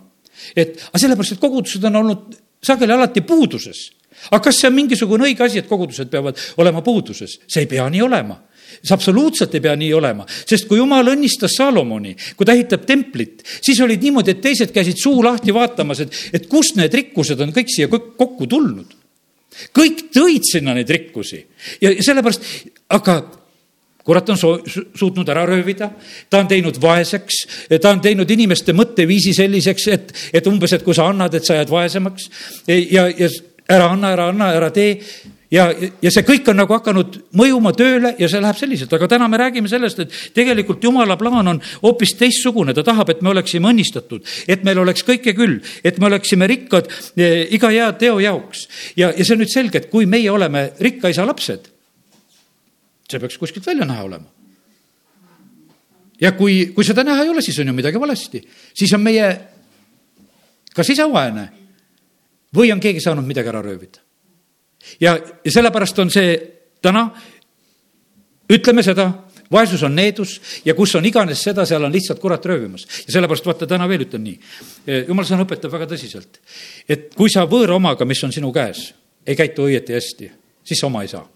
[0.55, 3.89] et aga sellepärast, et kogudused on olnud sageli alati puuduses
[4.31, 7.39] aga kas see on mingisugune õige asi, et kogudused peavad olema puuduses?
[7.47, 8.39] see ei pea nii olema
[8.81, 13.43] see absoluutselt ei pea nii olema, sest kui jumal õnnistas Salomoni, kui ta ehitab templit,
[13.61, 17.53] siis olid niimoodi, et teised käisid suu lahti vaatamas, et, et kust need rikkused on
[17.55, 18.99] kõik siia kokku tulnud.
[19.77, 21.45] kõik tõid sinna neid rikkusi
[21.83, 22.43] ja sellepärast,
[22.97, 23.21] aga
[24.03, 24.63] kurat on soo-,
[24.99, 25.91] suutnud ära röövida,
[26.31, 27.43] ta on teinud vaeseks,
[27.77, 31.61] ta on teinud inimeste mõtteviisi selliseks, et, et umbes, et kui sa annad, et sa
[31.61, 32.29] jääd vaesemaks
[32.67, 33.29] ja, ja
[33.73, 34.99] ära anna, ära anna, ära tee
[35.53, 35.67] ja,
[36.03, 39.41] ja see kõik on nagu hakanud mõjuma tööle ja see läheb selliselt, aga täna me
[39.41, 44.27] räägime sellest, et tegelikult jumala plaan on hoopis teistsugune, ta tahab, et me oleksime õnnistatud,
[44.49, 48.67] et meil oleks kõike küll, et me oleksime rikkad eh, iga hea teo jaoks.
[48.97, 51.69] ja, ja see on nüüd selge, et kui meie oleme rikka isa lapsed,
[53.11, 54.29] see peaks kuskilt välja näha olema.
[56.21, 58.45] ja kui, kui seda näha ei ole, siis on ju midagi valesti,
[58.75, 59.33] siis on meie
[60.73, 61.51] kas isa vaene
[62.57, 64.01] või on keegi saanud midagi ära röövida.
[65.01, 66.37] ja, ja sellepärast on see
[66.83, 67.09] täna,
[68.53, 69.11] ütleme seda,
[69.53, 72.87] vaesus on needus ja kus on iganes seda, seal on lihtsalt kurat röövimas.
[73.07, 74.41] ja sellepärast vaata, täna veel ütlen nii.
[75.09, 76.41] jumal sõna õpetab väga tõsiselt,
[76.89, 78.93] et kui sa võõra omaga, mis on sinu käes,
[79.27, 80.33] ei käitu õieti hästi,
[80.65, 81.27] siis sa oma ei saa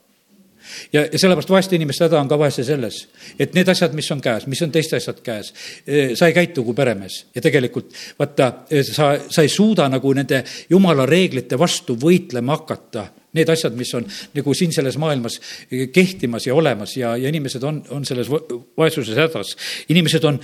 [0.93, 3.03] ja, ja sellepärast vaeste inimeste häda on ka vahest selles,
[3.39, 5.53] et need asjad, mis on käes, mis on teiste asjad käes,
[5.87, 10.13] eh, sa ei käitu kui peremees ja tegelikult vaata, eh, sa, sa ei suuda nagu
[10.17, 15.41] nende jumala reeglite vastu võitlema hakata need asjad, mis on nagu siin selles maailmas
[15.71, 19.57] eh, kehtimas ja olemas ja, ja inimesed on, on selles vaesuses hädas.
[19.93, 20.41] inimesed on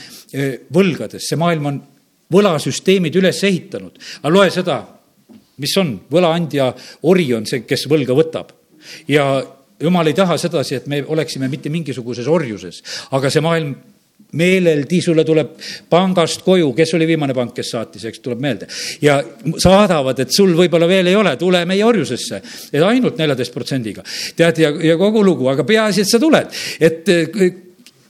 [0.73, 1.83] võlgades, see maailm on
[2.33, 3.99] võlasüsteemid üles ehitanud.
[4.23, 4.79] aga loe seda,
[5.63, 6.71] mis on, võlaandja
[7.09, 8.53] ori on see, kes võlga võtab.
[9.09, 9.27] ja
[9.83, 13.75] jumal ei taha sedasi, et me oleksime mitte mingisuguses orjuses, aga see maailm
[14.39, 15.57] meeleldi sulle tuleb
[15.93, 18.69] pangast koju, kes oli viimane pank, kes saatis, eks tuleb meelde.
[19.03, 19.19] ja
[19.61, 22.43] saadavad, et sul võib-olla veel ei ole, tule meie orjusesse.
[22.73, 24.05] et ainult neljateist protsendiga.
[24.37, 26.63] tead, ja, ja kogu lugu, aga peaasi, et sa tuled.
[26.81, 27.13] et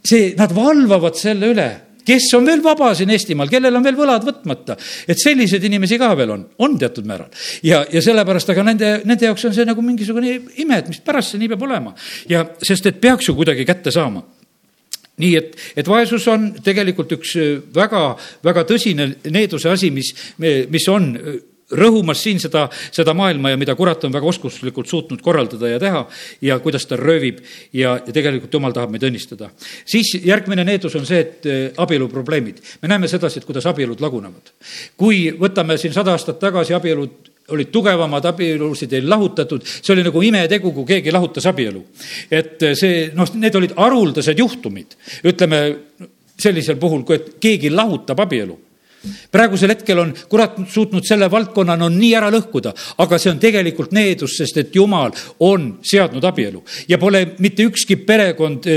[0.04, 1.70] see, nad valvavad selle üle
[2.06, 4.76] kes on veel vaba siin Eestimaal, kellel on veel võlad võtmata.
[5.08, 7.30] et selliseid inimesi ka veel on, on teatud määral.
[7.62, 11.42] ja, ja sellepärast, aga nende, nende jaoks on see nagu mingisugune ime, et mispärast see
[11.42, 11.94] nii peab olema.
[12.28, 14.24] ja sest, et peaks ju kuidagi kätte saama
[15.22, 17.36] nii et, et vaesus on tegelikult üks
[17.74, 18.02] väga,
[18.44, 21.12] väga tõsine needuse asi, mis, mis on
[21.72, 26.04] rõhumas siin seda, seda maailma ja mida kurat on väga oskuslikult suutnud korraldada ja teha
[26.44, 27.40] ja kuidas ta röövib
[27.72, 29.50] ja, ja tegelikult jumal tahab meid õnnistada.
[29.84, 32.62] siis järgmine needus on see, et eh, abieluprobleemid.
[32.82, 34.54] me näeme sedasi, et kuidas abielud lagunevad.
[34.96, 40.22] kui võtame siin sada aastat tagasi abielud olid tugevamad, abielusid ei lahutatud, see oli nagu
[40.22, 41.84] imetegu, kui keegi lahutas abielu.
[42.30, 45.62] et see, noh, need olid haruldased juhtumid, ütleme
[46.42, 48.58] sellisel puhul, kui et keegi lahutab abielu
[49.30, 52.74] praegusel hetkel on kurat suutnud selle valdkonna no nii ära lõhkuda,
[53.04, 56.62] aga see on tegelikult needus, sest et jumal on seadnud abielu.
[56.88, 58.68] Ja pole mitte ükski perekond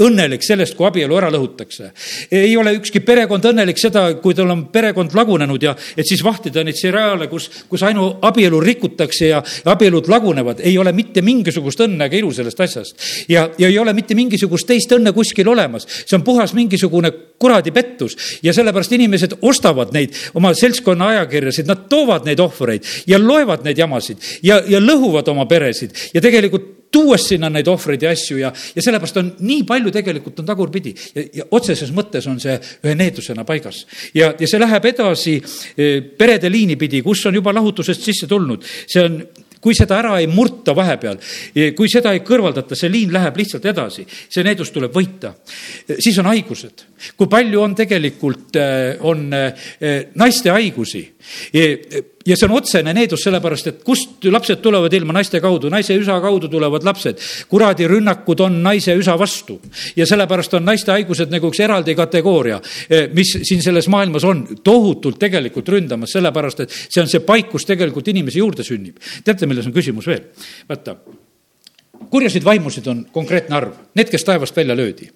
[0.00, 1.90] õnnelik sellest, kui abielu ära lõhutakse.
[2.30, 6.64] ei ole ükski perekond õnnelik seda, kui tal on perekond lagunenud ja et siis vahtida
[6.64, 10.60] neid seriaale, kus, kus ainu abielu rikutakse ja abielud lagunevad.
[10.60, 12.96] ei ole mitte mingisugust õnne ega ilu sellest asjast.
[13.28, 15.86] ja, ja ei ole mitte mingisugust teist õnne kuskil olemas.
[16.06, 21.88] see on puhas mingisugune kuradi pettus ja sellepärast inimesed ostavad neid oma seltskonna ajakirjasid, nad
[21.88, 27.26] toovad neid ohvreid ja loevad neid jamasid ja, ja lõhuvad oma peresid ja tegelikult tuues
[27.32, 30.94] sinna neid ohvreid ja asju ja, ja sellepärast on nii palju tegelikult on tagurpidi.
[31.16, 33.84] Ja, ja otseses mõttes on see ühe needusena paigas.
[34.14, 38.66] ja, ja see läheb edasi eh, perede liini pidi, kus on juba lahutusest sisse tulnud,
[38.86, 39.22] see on
[39.62, 41.20] kui seda ära ei murta vahepeal,
[41.54, 45.36] eh, kui seda ei kõrvaldata, see liin läheb lihtsalt edasi, see needus tuleb võita.
[45.86, 46.86] Eh, siis on haigused,
[47.16, 48.58] kui palju on tegelikult,
[49.06, 49.28] on
[50.18, 51.00] naiste haigusi
[52.26, 56.18] ja see on otsene needus, sellepärast et kust lapsed tulevad ilma naiste kaudu, naise üsa
[56.22, 57.18] kaudu tulevad lapsed.
[57.48, 59.58] kuradi rünnakud on naise üsa vastu
[59.96, 64.46] ja sellepärast on naiste haigused nagu üks eraldi kategooria, eh, mis siin selles maailmas on
[64.64, 68.98] tohutult tegelikult ründamas, sellepärast et see on see paik, kus tegelikult inimesi juurde sünnib.
[69.24, 70.30] teate, milles on küsimus veel?
[70.68, 70.96] vaata
[72.10, 75.08] kurjasid vaimusid on konkreetne arv, need, kes taevast välja löödi.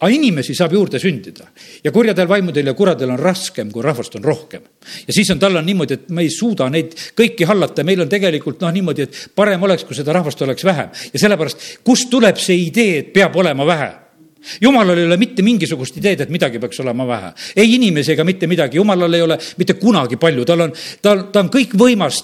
[0.00, 1.46] aga inimesi saab juurde sündida
[1.84, 4.62] ja kurjadel vaimudel ja kuradel on raskem, kui rahvast on rohkem.
[5.06, 8.08] ja siis on, tal on niimoodi, et me ei suuda neid kõiki hallata, meil on
[8.08, 12.36] tegelikult noh, niimoodi, et parem oleks, kui seda rahvast oleks vähem ja sellepärast, kust tuleb
[12.36, 13.90] see idee, et peab olema vähe
[14.60, 17.32] jumalal ei ole mitte mingisugust ideed, et midagi peaks olema vähe.
[17.56, 20.72] ei inimesi ega mitte midagi, jumalal ei ole mitte kunagi palju, tal on,
[21.02, 22.22] ta, ta on kõikvõimas,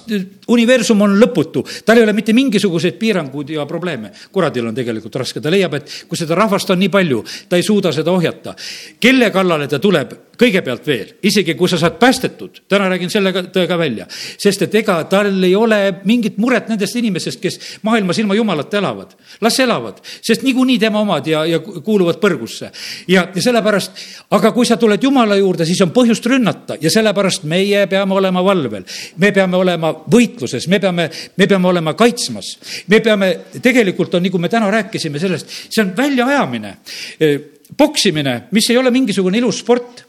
[0.49, 4.13] universum on lõputu, tal ei ole mitte mingisuguseid piiranguid ja probleeme.
[4.33, 7.63] kuradil on tegelikult raske, ta leiab, et kui seda rahvast on nii palju, ta ei
[7.67, 8.55] suuda seda ohjata.
[9.01, 13.43] kelle kallale ta tuleb, kõigepealt veel, isegi kui sa saad päästetud, täna räägin selle ka,
[13.53, 18.21] tõe ka välja, sest et ega tal ei ole mingit muret nendest inimestest, kes maailmas
[18.21, 19.17] ilma jumalata elavad.
[19.41, 22.71] las elavad, sest niikuinii tema omad ja, ja kuuluvad põrgusse.
[23.09, 23.93] ja, ja sellepärast,
[24.31, 28.45] aga kui sa tuled Jumala juurde, siis on põhjust rünnata ja sellepärast meie peame olema
[28.45, 28.85] valvel.
[29.17, 32.57] me peame olema võitluses, me peame, me peame olema kaitsmas.
[32.87, 33.33] me peame,
[33.63, 36.77] tegelikult on, nagu me täna rääkisime sellest, see on väljaajamine
[37.77, 40.07] poksimine, mis ei ole mingisugune ilus sport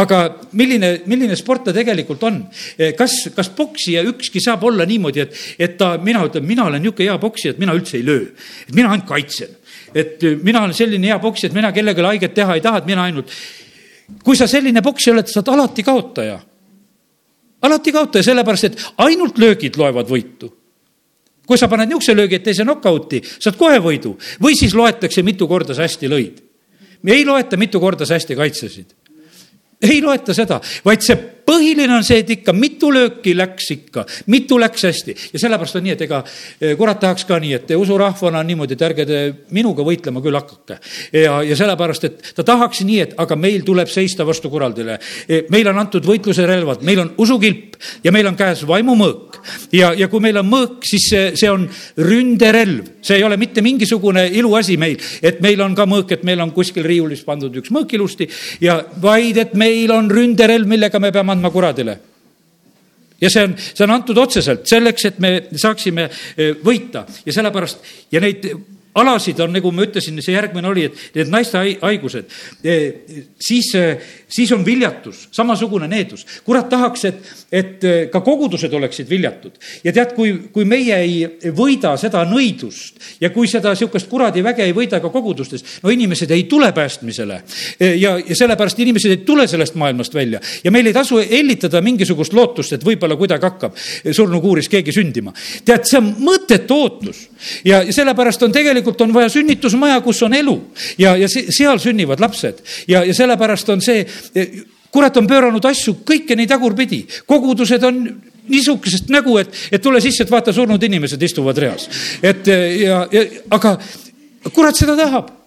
[0.00, 0.20] aga
[0.56, 2.40] milline, milline sport ta tegelikult on?
[2.96, 7.10] kas, kas poksija ükski saab olla niimoodi, et, et ta, mina ütlen, mina olen niisugune
[7.10, 8.30] hea poksija, et mina üldse ei löö.
[8.66, 9.57] et mina ainult kaitsen.
[9.94, 13.04] Et mina olen selline hea poksija, et mina kellelegi haiget teha ei taha, et mina
[13.08, 13.32] ainult.
[14.24, 16.38] kui sa selline poksija oled, sa oled alati kaotaja.
[17.62, 20.54] alati kaotaja, sellepärast et ainult löögid loevad võitu
[21.48, 25.48] kui sa paned niisuguse löögi, et teise knock-out'i, saad kohe võidu või siis loetakse, mitu
[25.48, 26.42] korda sa hästi lõid.
[27.06, 28.92] ei loeta, mitu korda sa hästi kaitsesid
[29.82, 31.16] ei loeta seda, vaid see
[31.48, 35.86] põhiline on see, et ikka mitu lööki läks ikka, mitu läks hästi ja sellepärast on
[35.86, 39.20] nii, et ega eh, kurat tahaks ka nii, et usurahvana on niimoodi, et ärge te
[39.56, 40.78] minuga võitlema küll hakake.
[41.16, 44.98] ja, ja sellepärast, et ta tahaks nii, et aga meil tuleb seista vastu kuraldile.
[45.28, 49.40] Eh, meil on antud võitluse relvad, meil on usukilp ja meil on käes vaimumõõk
[49.72, 51.64] ja, ja kui meil on mõõk, siis see, see on
[52.04, 56.42] ründerelv, see ei ole mitte mingisugune iluasi meil, et meil on ka mõõk, et meil
[56.44, 58.28] on kuskil riiulis pandud üks mõõk ilusti
[58.64, 61.98] ja vaid, et meil on ründerelv, millega me peame andma kuradile.
[63.18, 67.06] Ja see on, see on antud otseselt selleks, et me saaksime eh, võita.
[67.26, 68.46] Ja sellepärast ja neid
[69.02, 72.28] alasid on, nagu ma ütlesin, see järgmine oli, et need naiste haigused,
[72.64, 76.26] eh, siis, eh, siis on viljatus, samasugune needus.
[76.44, 79.52] kurat tahaks, et, et ka kogudused oleksid viljatud.
[79.84, 84.64] ja tead, kui, kui meie ei võida seda nõidust ja kui seda niisugust kuradi väge
[84.64, 87.42] ei võida ka kogudustes, no inimesed ei tule päästmisele.
[87.80, 92.32] ja, ja sellepärast inimesed ei tule sellest maailmast välja ja meil ei tasu hellitada mingisugust
[92.32, 93.76] lootust, et võib-olla kuidagi hakkab
[94.12, 95.32] surnukuuris keegi sündima.
[95.64, 97.27] tead, see on mõttetu ootus
[97.64, 100.56] ja, ja sellepärast on tegelikult on vaja sünnitusmaja, kus on elu.
[100.98, 102.62] Ja, ja seal sünnivad lapsed.
[102.88, 104.04] Ja, ja sellepärast on see,
[104.94, 108.02] kurat on pööranud asju kõike nii tagurpidi, kogudused on
[108.48, 111.88] niisugusest nägu, et, et tule sisse, et vaata, surnud inimesed istuvad reas.
[112.22, 112.46] et
[112.80, 113.76] ja, ja aga
[114.52, 115.37] kurat seda tahab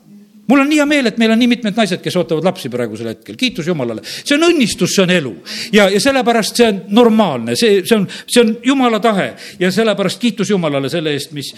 [0.52, 3.12] mul on nii hea meel, et meil on nii mitmed naised, kes ootavad lapsi praegusel
[3.14, 4.04] hetkel, kiitus Jumalale.
[4.04, 5.32] see on õnnistus, see on elu
[5.72, 9.30] ja, ja sellepärast see on normaalne, see, see on, see on Jumala tahe
[9.60, 11.54] ja sellepärast kiitus Jumalale selle eest, mis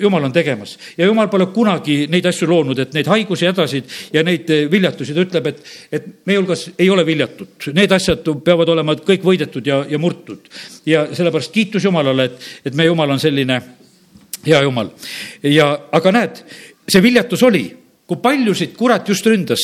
[0.00, 0.76] Jumal on tegemas.
[0.96, 5.24] ja Jumal pole kunagi neid asju loonud, et neid haigusi, hädasid ja neid viljatusi, ta
[5.26, 5.64] ütleb, et,
[5.98, 7.70] et meie hulgas ei ole viljatut.
[7.74, 10.46] Need asjad peavad olema kõik võidetud ja, ja murtud.
[10.86, 13.60] ja sellepärast kiitus Jumalale, et, et meie Jumal on selline
[14.46, 14.92] hea Jumal.
[15.42, 16.44] ja, aga näed,
[16.86, 17.66] see viljatus oli
[18.06, 19.62] kui paljusid kurat just ründas,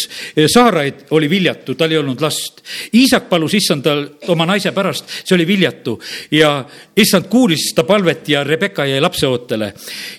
[0.50, 2.58] Saaraid oli viljatu, tal ei olnud last.
[2.98, 4.02] Iisak palus issandal
[4.34, 5.94] oma naise pärast, see oli viljatu
[6.34, 6.50] ja
[6.98, 9.72] issand kuulis seda palvet ja Rebecca jäi lapseootele.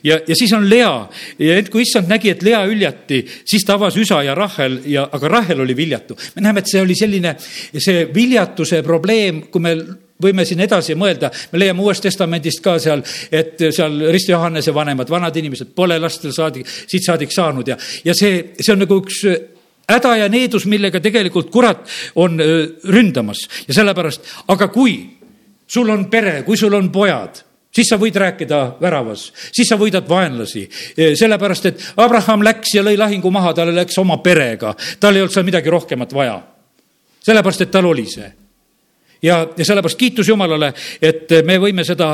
[0.04, 0.94] ja, ja siis on Lea
[1.40, 5.08] ja ent kui issand nägi, et Lea hüljati, siis ta avas Üsa ja Rahel ja,
[5.12, 6.18] aga Rahel oli viljatu.
[6.36, 7.36] me näeme, et see oli selline,
[7.78, 9.76] see viljatuse probleem, kui me
[10.24, 15.10] võime siin edasi mõelda, me leiame Uuest Testamendist ka seal, et seal Risti Johannese vanemad,
[15.12, 19.24] vanad inimesed pole lastel saadik, siit saadik saanud ja, ja see, see on nagu üks
[19.90, 21.84] häda ja needus, millega tegelikult kurat
[22.16, 22.40] on
[22.90, 24.98] ründamas ja sellepärast, aga kui
[25.68, 27.44] sul on pere, kui sul on pojad
[27.74, 30.68] siis sa võid rääkida väravas, siis sa võidad vaenlasi.
[31.18, 35.34] sellepärast, et Abraham läks ja lõi lahingu maha, tal läks oma perega, tal ei olnud
[35.34, 36.42] seal midagi rohkemat vaja.
[37.24, 38.43] sellepärast, et tal oli see
[39.24, 42.14] ja, ja sellepärast kiitus Jumalale, et me võime seda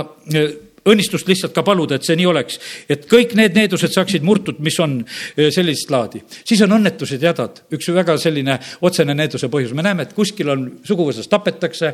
[0.89, 2.59] õnnistust lihtsalt ka paluda, et see nii oleks.
[2.89, 4.99] et kõik need needused saaksid murtud, mis on
[5.35, 6.21] sellist laadi.
[6.43, 9.73] siis on õnnetused ja hädad, üks väga selline otsene needuse põhjus.
[9.73, 11.93] me näeme, et kuskil on suguvõsas tapetakse,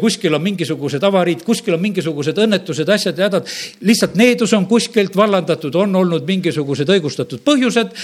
[0.00, 3.48] kuskil on mingisugused avariid, kuskil on mingisugused õnnetused, asjad ja hädad.
[3.80, 7.94] lihtsalt needus on kuskilt vallandatud, on olnud mingisugused õigustatud põhjused.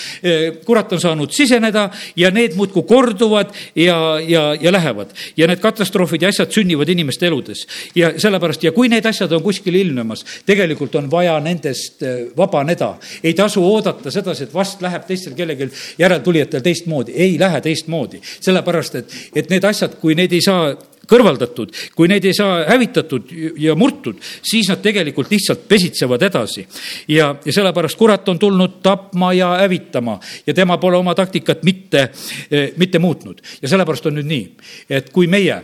[0.66, 5.12] Kurat on saanud siseneda ja need muudkui korduvad ja, ja, ja lähevad.
[5.36, 7.66] ja need katastroofid ja asjad sünnivad inimeste eludes.
[7.94, 10.44] ja sellepärast ja kui need asjad on kuskil ilmnemas, maailmas.
[10.46, 12.98] tegelikult on vaja nendest äh, vabaneda.
[13.22, 17.12] ei tasu oodata sedasi, et vast läheb teistel kellelgi järeltulijatel teistmoodi.
[17.14, 20.74] ei lähe teistmoodi, sellepärast et, et need asjad, kui neid ei saa
[21.08, 26.66] kõrvaldatud, kui neid ei saa hävitatud ja murtud, siis nad tegelikult lihtsalt pesitsevad edasi.
[27.08, 32.10] ja, ja sellepärast kurat on tulnud tapma ja hävitama ja tema pole oma taktikat mitte,
[32.52, 33.42] äh, mitte muutnud.
[33.62, 34.56] ja sellepärast on nüüd nii,
[34.90, 35.62] et kui meie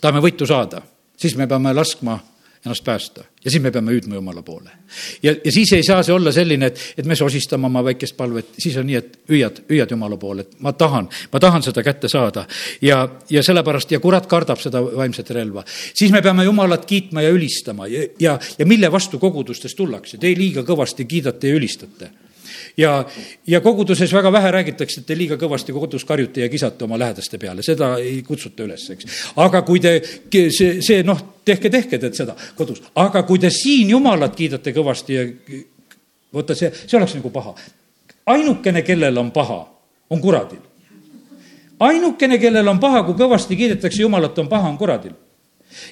[0.00, 0.82] tahame võitu saada,
[1.16, 2.20] siis me peame laskma
[2.64, 4.70] ennast päästa ja siis me peame hüüdma Jumala poole.
[5.22, 8.50] ja, ja siis ei saa see olla selline, et, et me sosistame oma väikest palvet,
[8.58, 12.08] siis on nii, et hüüad, hüüad Jumala poole, et ma tahan, ma tahan seda kätte
[12.08, 12.46] saada.
[12.82, 13.00] ja,
[13.30, 15.64] ja sellepärast ja kurat kardab seda vaimset relva.
[15.94, 20.34] siis me peame Jumalat kiitma ja ülistama ja, ja, ja mille vastu kogudustes tullakse, te
[20.36, 22.10] liiga kõvasti kiidate ja ülistate
[22.78, 23.04] ja,
[23.46, 27.38] ja koguduses väga vähe räägitakse, et te liiga kõvasti kodus karjute ja kisate oma lähedaste
[27.38, 29.18] peale, seda ei kutsuta üles, eks.
[29.36, 29.96] aga kui te,
[30.32, 35.18] see, see noh, tehke, tehke te seda kodus, aga kui te siin Jumalat kiidate kõvasti
[35.18, 35.26] ja
[36.34, 37.54] vaata, see, see oleks nagu paha.
[38.26, 39.60] ainukene, kellel on paha,
[40.10, 40.62] on kuradil.
[41.80, 45.16] ainukene, kellel on paha, kui kõvasti kiidetakse Jumalat, on paha, on kuradil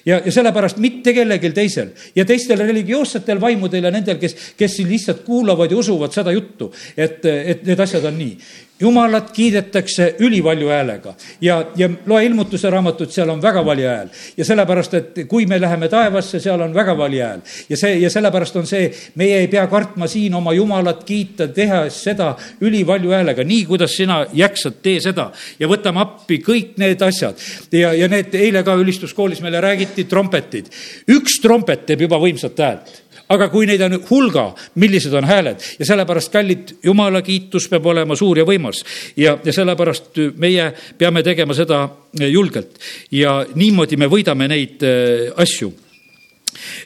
[0.07, 5.24] ja, ja sellepärast mitte kellelgi teisel ja teistel religioossetel vaimudel ja nendel, kes, kes lihtsalt
[5.27, 11.14] kuulavad ja usuvad seda juttu, et, et need asjad on nii jumalat kiidetakse ülivalju häälega
[11.41, 14.09] ja, ja loe ilmutuse raamatut, seal on väga vali hääl.
[14.37, 17.41] ja sellepärast, et kui me läheme taevasse, seal on väga vali hääl.
[17.68, 22.03] ja see, ja sellepärast on see, meie ei pea kartma siin oma jumalat kiita, tehes
[22.05, 25.31] seda ülivalju häälega, nii kuidas sina jaksad, tee seda.
[25.59, 27.41] ja võtame appi kõik need asjad.
[27.72, 30.68] ja, ja need eile ka ülistuskoolis meile räägiti, trompetid.
[31.09, 34.47] üks trompet teeb juba võimsat häält aga kui neid on hulga,
[34.81, 38.83] millised on hääled ja sellepärast, kallid, jumala kiitus peab olema suur ja võimas
[39.17, 41.87] ja, ja sellepärast meie peame tegema seda
[42.27, 42.79] julgelt
[43.14, 45.73] ja niimoodi me võidame neid äh, asju.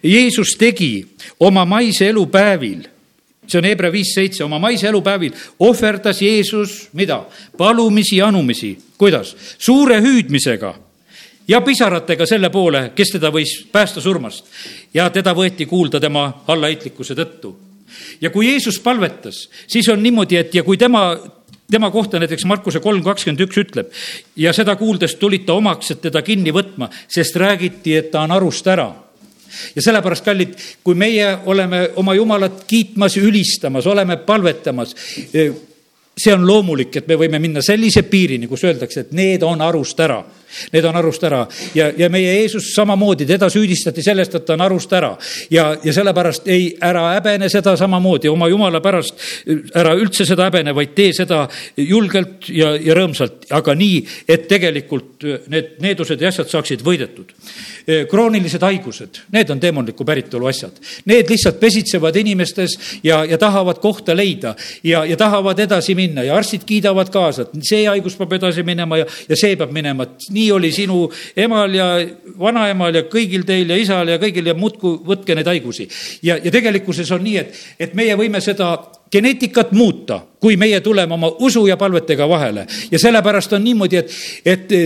[0.03, 0.95] Jeesus tegi
[1.47, 2.89] oma maise elu päevil
[3.51, 5.35] see on Hebra viis seitse, oma maise elupäevil
[5.66, 7.24] ohverdas Jeesus mida?
[7.59, 9.35] palumisi ja anumisi, kuidas?
[9.59, 10.74] suure hüüdmisega
[11.51, 14.46] ja pisaratega selle poole, kes teda võis päästa surmast.
[14.94, 17.57] ja teda võeti kuulda tema allaheitlikkuse tõttu.
[18.20, 21.18] ja kui Jeesus palvetas, siis on niimoodi, et ja kui tema
[21.70, 23.92] tema kohta näiteks Markuse kolm kakskümmend üks ütleb
[24.36, 28.34] ja seda kuuldes tulid ta omaks, et teda kinni võtma, sest räägiti, et ta on
[28.34, 28.88] arust ära
[29.74, 34.94] ja sellepärast, kallid, kui meie oleme oma Jumalat kiitmas ülistamas, oleme palvetamas,
[35.30, 40.01] see on loomulik, et me võime minna sellise piirini, kus öeldakse, et need on arust
[40.01, 40.20] ära
[40.72, 41.44] need on arust ära
[41.74, 45.12] ja, ja meie Jeesus samamoodi, teda süüdistati sellest, et ta on arust ära.
[45.51, 49.14] ja, ja sellepärast ei, ära häbene seda samamoodi oma jumala pärast,
[49.74, 51.42] ära üldse seda häbene, vaid tee seda
[51.76, 57.32] julgelt ja, ja rõõmsalt, aga nii, et tegelikult need needused ja asjad saaksid võidetud.
[58.11, 60.76] kroonilised haigused, need on teemantliku päritolu asjad.
[61.11, 66.36] Need lihtsalt pesitsevad inimestes ja, ja tahavad kohta leida ja, ja tahavad edasi minna ja
[66.36, 70.30] arstid kiidavad kaasa, et see haigus peab edasi minema ja, ja see peab minema, et
[70.34, 71.05] nii oli sinu
[71.36, 71.88] emal ja
[72.38, 75.88] vanaemal ja kõigil teil ja isal ja kõigil ja muudkui võtke neid haigusi.
[76.22, 78.72] ja, ja tegelikkuses on nii, et, et meie võime seda
[79.12, 84.14] geneetikat muuta, kui meie tuleme oma usu ja palvetega vahele ja sellepärast on niimoodi, et,
[84.45, 84.76] et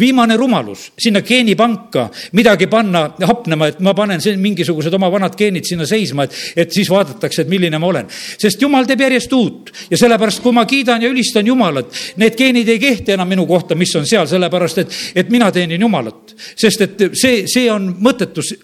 [0.00, 5.86] viimane rumalus sinna geenipanka midagi panna hapnema, et ma panen mingisugused oma vanad geenid sinna
[5.86, 8.08] seisma, et, et siis vaadatakse, et milline ma olen.
[8.38, 12.68] sest jumal teeb järjest uut ja sellepärast, kui ma kiidan ja ülistan Jumalat, need geenid
[12.68, 16.34] ei kehti enam minu kohta, mis on seal, sellepärast et, et mina teenin Jumalat.
[16.56, 18.54] sest et see, see on mõttetus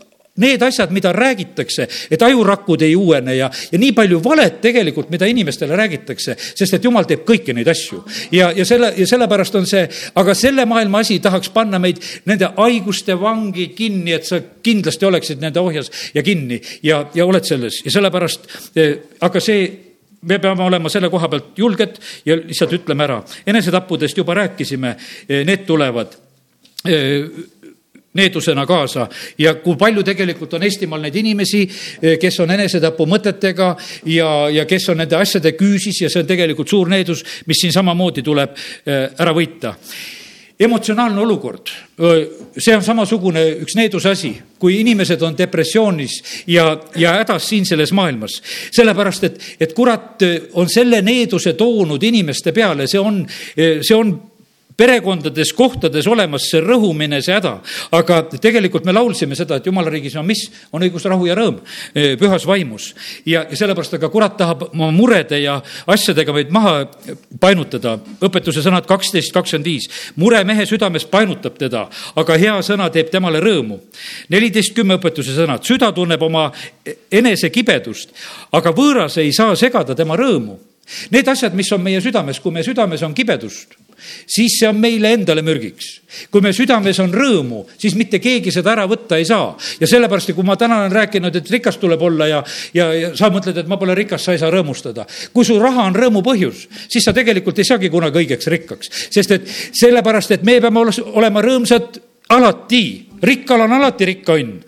[0.43, 5.29] Need asjad, mida räägitakse, et ajurakud ei uuene ja, ja nii palju valet tegelikult, mida
[5.31, 8.03] inimestele räägitakse, sest et jumal teeb kõiki neid asju.
[8.35, 9.85] ja, ja selle, ja sellepärast on see,
[10.19, 15.41] aga selle maailma asi tahaks panna meid nende haiguste vangi kinni, et sa kindlasti oleksid
[15.43, 19.65] nende ohjas ja kinni ja, ja oled selles ja sellepärast, eh, aga see
[20.23, 23.23] me peame olema selle koha pealt julged ja lihtsalt ütleme ära.
[23.47, 24.97] enesetappudest juba rääkisime,
[25.29, 26.15] eh, need tulevad
[26.87, 27.27] eh,
[28.15, 29.09] needusena kaasa.
[29.39, 31.63] Ja kui palju tegelikult on Eestimaal neid inimesi,
[32.03, 33.75] eh, kes on enesetapu mõtetega
[34.13, 37.73] ja, ja kes on nende asjade küüsis ja see on tegelikult suur needus, mis siin
[37.73, 39.77] samamoodi tuleb eh, ära võita.
[40.63, 41.71] Emotsionaalne olukord,
[42.55, 44.29] see on samasugune üks needuse asi,
[44.61, 48.37] kui inimesed on depressioonis ja, ja hädas siin selles maailmas.
[48.71, 50.23] sellepärast, et, et kurat
[50.61, 53.25] on selle needuse toonud inimeste peale, see on,
[53.57, 54.13] see on
[54.83, 57.55] perekondades, kohtades olemas see rõhumine, see häda.
[57.95, 60.45] aga tegelikult me laulsime seda, et jumala riigis on mis?
[60.75, 61.61] on õigus, rahu ja rõõm
[62.19, 62.91] pühas vaimus.
[63.27, 66.89] ja, ja sellepärast, aga kurat tahab oma murede ja asjadega meid maha
[67.41, 67.99] painutada.
[68.23, 69.89] õpetuse sõnad kaksteist, kakskümmend viis.
[70.17, 73.79] mure mehe südames painutab teda, aga hea sõna teeb temale rõõmu.
[74.35, 75.63] neliteist, kümme õpetuse sõnad.
[75.63, 76.51] süda tunneb oma
[77.13, 78.11] enesekibedust,
[78.53, 80.59] aga võõras ei saa segada tema rõõmu
[81.11, 83.77] Need asjad, mis on meie südames, kui meie südames on kibedust,
[84.27, 86.01] siis see on meile endale mürgiks.
[86.31, 89.57] kui meie südames on rõõmu, siis mitte keegi seda ära võtta ei saa.
[89.81, 92.43] ja sellepärast, kui ma täna olen rääkinud, et rikas tuleb olla ja,
[92.75, 95.07] ja, ja sa mõtled, et ma pole rikas, sa ei saa rõõmustada.
[95.33, 99.39] kui su raha on rõõmu põhjus, siis sa tegelikult ei saagi kunagi õigeks rikkaks, sest
[99.39, 99.49] et
[99.81, 100.85] sellepärast, et me peame
[101.15, 102.01] olema rõõmsad
[102.33, 104.59] alati rikkal on alati rikka õnn.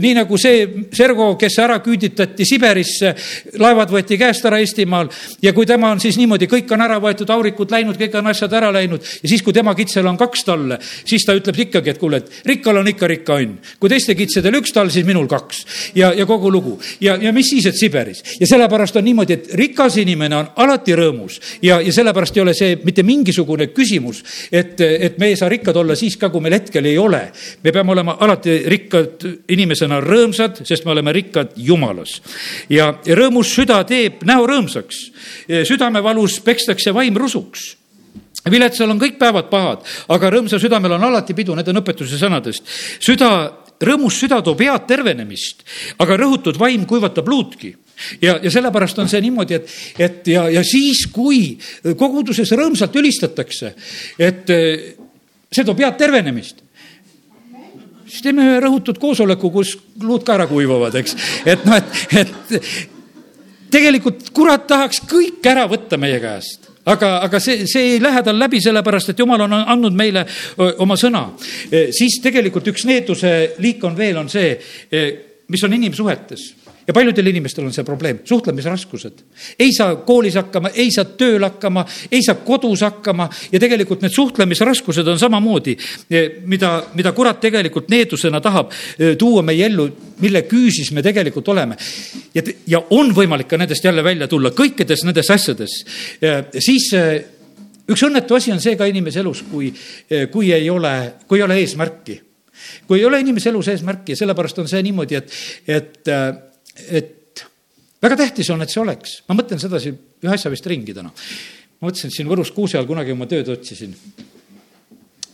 [0.00, 3.14] Nii nagu see Sergo, kes ära küüditati Siberisse,
[3.60, 5.08] laevad võeti käest ära Eestimaal
[5.42, 8.52] ja kui tema on siis niimoodi, kõik on ära võetud, aurikud läinud, kõik on asjad
[8.60, 12.00] ära läinud ja siis, kui tema kitsel on kaks talle, siis ta ütleb ikkagi, et
[12.00, 13.56] kuule, et rikkal on ikka rikka õnn.
[13.80, 15.64] kui teiste kitsedel üks tall, siis minul kaks
[15.96, 19.54] ja, ja kogu lugu ja, ja mis siis, et Siberis ja sellepärast on niimoodi, et
[19.56, 24.80] rikas inimene on alati rõõmus ja, ja sellepärast ei ole see mitte mingisugune küsimus, et,
[24.80, 27.24] et me ei saa rikkad olla siis ka, kui meil hetkel ei ole.
[27.64, 29.24] me peame olema alati rikkad
[29.54, 32.20] inimesena rõõmsad, sest me oleme rikkad Jumalas.
[32.68, 35.00] ja rõõmus süda teeb näo rõõmsaks,
[35.70, 37.74] südamevalus pekstakse vaim rusuks
[38.50, 42.66] viletsal on kõik päevad pahad, aga rõõmsal südamel on alati pidu, need on õpetuse sõnadest.
[43.00, 43.30] süda,
[43.80, 45.64] rõõmus süda toob head tervenemist,
[45.98, 47.74] aga rõhutud vaim kuivatab luudki
[48.20, 53.74] ja, ja sellepärast on see niimoodi, et, et ja, ja siis, kui koguduses rõõmsalt ülistatakse,
[54.18, 54.52] et
[55.54, 56.63] see toob head tervenemist,
[58.14, 61.16] siis teeme ühe rõhutud koosoleku, kus luud ka ära kuivavad, eks.
[61.50, 67.64] et noh, et, et tegelikult kurat tahaks kõik ära võtta meie käest aga, aga see,
[67.70, 70.24] see ei lähe tal läbi, sellepärast et jumal on andnud meile
[70.84, 71.26] oma sõna.
[71.90, 74.52] siis tegelikult üks needuse liik on veel, on see,
[75.48, 76.52] mis on inimsuhetes
[76.86, 79.24] ja paljudel inimestel on see probleem, suhtlemisraskused.
[79.58, 84.12] ei saa koolis hakkama, ei saa tööl hakkama, ei saa kodus hakkama ja tegelikult need
[84.12, 85.76] suhtlemisraskused on samamoodi,
[86.10, 89.88] eh, mida, mida kurat tegelikult needusena tahab eh, tuua meie ellu,
[90.20, 91.76] mille küüsis me tegelikult oleme.
[92.34, 95.84] ja, ja on võimalik ka nendest jälle välja tulla, kõikides nendes asjades.
[96.58, 97.24] siis eh,
[97.88, 99.72] üks õnnetu asi on see ka inimese elus, kui,
[100.32, 100.94] kui ei ole,
[101.28, 102.20] kui ei ole eesmärki
[102.86, 105.32] kui ei ole inimese elus eesmärki ja sellepärast on see niimoodi, et,
[105.68, 106.12] et
[106.88, 107.44] et
[108.02, 109.22] väga tähtis on, et see oleks.
[109.28, 109.92] ma mõtlen sedasi
[110.24, 111.12] ühe asja vist ringi täna.
[111.80, 113.94] ma mõtlesin, et siin Võrus kuuse all kunagi oma tööd otsisin.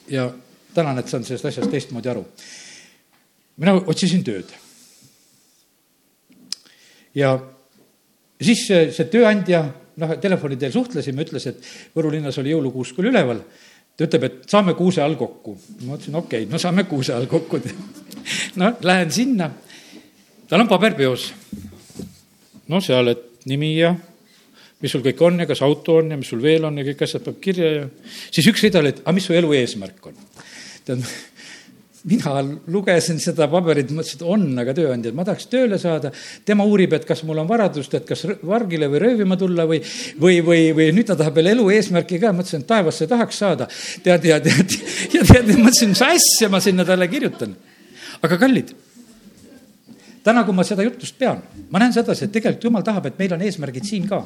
[0.09, 0.31] ja
[0.75, 2.27] tänan, et saan sellest asjast teistmoodi aru.
[3.57, 4.53] mina otsisin tööd.
[7.15, 7.35] ja
[8.41, 9.65] siis see, see tööandja,
[9.97, 13.43] noh, telefoni teel suhtlesime, ütles, et Võru linnas oli jõulukuusk küll üleval
[14.01, 15.57] ta ütleb, et saame kuuse all kokku.
[15.85, 17.61] ma ütlesin, okei okay,, no saame kuuse all kokku.
[18.61, 19.51] noh, lähen sinna,
[20.51, 21.31] tal on paber peos.
[22.69, 23.95] no seal, et nimi ja
[24.81, 27.05] mis sul kõik on ja kas auto on ja mis sul veel on ja kõik
[27.07, 27.89] asjad peab kirja ja
[28.31, 30.17] siis üks rida oli, et aga mis su elu eesmärk on?
[30.87, 31.05] tead,
[32.09, 32.41] mina
[32.73, 36.11] lugesin seda paberit, mõtlesin, et on aga tööandja, ma tahaks tööle saada.
[36.49, 39.83] tema uurib, et kas mul on varadust, et kas vargile või röövima tulla või,
[40.21, 43.69] või, või, või nüüd ta tahab veel elu eesmärki ka, mõtlesin, et taevasse tahaks saada.
[44.03, 44.79] tead, ja tead,
[45.17, 47.53] ja tead, mõtlesin, mis asja ma sinna talle kirjutan.
[48.23, 48.73] aga kallid,
[50.31, 53.37] täna, kui ma seda jutust pean, ma näen sedasi, et tegelikult jumal tahab, et meil
[53.37, 54.23] on eesmärgid siin ka.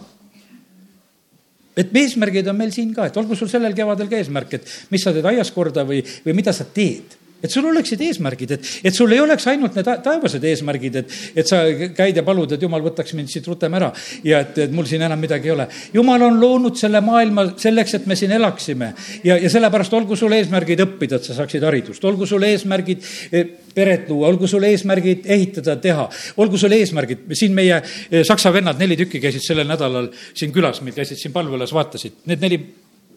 [1.80, 5.02] Et eesmärgid on meil siin ka, et olgu sul sellel kevadel ka eesmärk, et mis
[5.02, 8.96] sa teed aias korda või, või mida sa teed et sul oleksid eesmärgid, et, et
[8.96, 11.60] sul ei oleks ainult need taevased eesmärgid, et, et sa
[11.96, 13.90] käid ja palud, et jumal võtaks mind siit rutem ära
[14.24, 15.68] ja et, et mul siin enam midagi ei ole.
[15.94, 18.92] jumal on loonud selle maailma selleks, et me siin elaksime.
[19.24, 23.50] Ja, ja sellepärast olgu sul eesmärgid õppida, et sa saaksid haridust, olgu sul eesmärgid eh,
[23.74, 26.08] peret luua, olgu sul eesmärgid ehitada, teha,
[26.40, 30.80] olgu sul eesmärgid, siin meie eh, saksa vennad, neli tükki käisid sellel nädalal siin külas,
[30.84, 32.62] meil käisid siin palvelas, vaatasid, need neli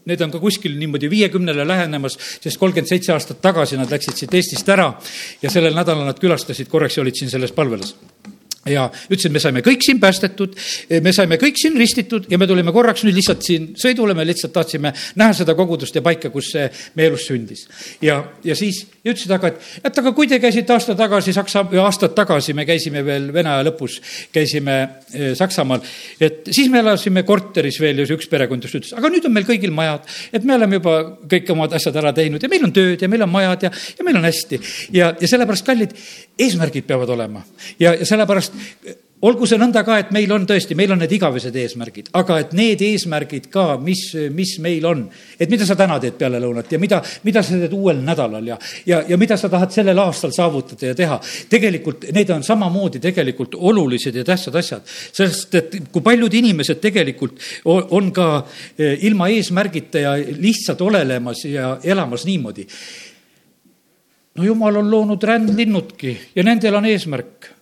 [0.08, 4.34] need on ka kuskil niimoodi viiekümnele lähenemas, sest kolmkümmend seitse aastat tagasi nad läksid siit
[4.40, 4.90] Eestist ära
[5.42, 7.96] ja sellel nädalal nad külastasid korraks ja olid siin selles palvelas
[8.72, 10.56] ja ütlesin, me saime kõik siin päästetud,
[11.04, 14.54] me saime kõik siin ristitud ja me tulime korraks nüüd lihtsalt siin sõidule, me lihtsalt
[14.56, 16.68] tahtsime näha seda kogudust ja paika, kus see
[17.00, 17.68] meie elus sündis.
[18.02, 21.64] ja, ja siis ja ütlesid aga, et, et aga kui te käisite aasta tagasi Saksa,
[21.84, 23.98] aastad tagasi, me käisime veel Vene aja lõpus,
[24.36, 24.78] käisime
[25.14, 25.84] eh, Saksamaal,
[26.24, 29.36] et siis me elasime korteris veel ja see üks perekond just ütles, aga nüüd on
[29.36, 30.06] meil kõigil majad,
[30.36, 31.00] et me oleme juba
[31.30, 34.08] kõik omad asjad ära teinud ja meil on tööd ja meil on majad ja, ja
[34.08, 34.62] meil on hästi.
[34.98, 35.98] ja, ja sellepärast, kallid,
[36.38, 37.44] eesmärgid peavad olema
[37.80, 38.56] ja, ja sellepärast
[39.26, 42.52] olgu see nõnda ka, et meil on tõesti, meil on need igavesed eesmärgid, aga et
[42.58, 44.04] need eesmärgid ka, mis,
[44.34, 45.04] mis meil on,
[45.40, 48.60] et mida sa täna teed peale lõunat ja mida, mida sa teed uuel nädalal ja,
[48.86, 51.20] ja, ja mida sa tahad sellel aastal saavutada ja teha.
[51.50, 57.42] tegelikult need on samamoodi tegelikult olulised ja tähtsad asjad, sest et kui paljud inimesed tegelikult
[57.66, 58.30] on ka
[58.78, 62.68] eh, ilma eesmärgita ja lihtsalt olelemas ja elamas niimoodi.
[64.38, 67.57] No jumal on loonud rändlinnudki ja nendel on eesmärk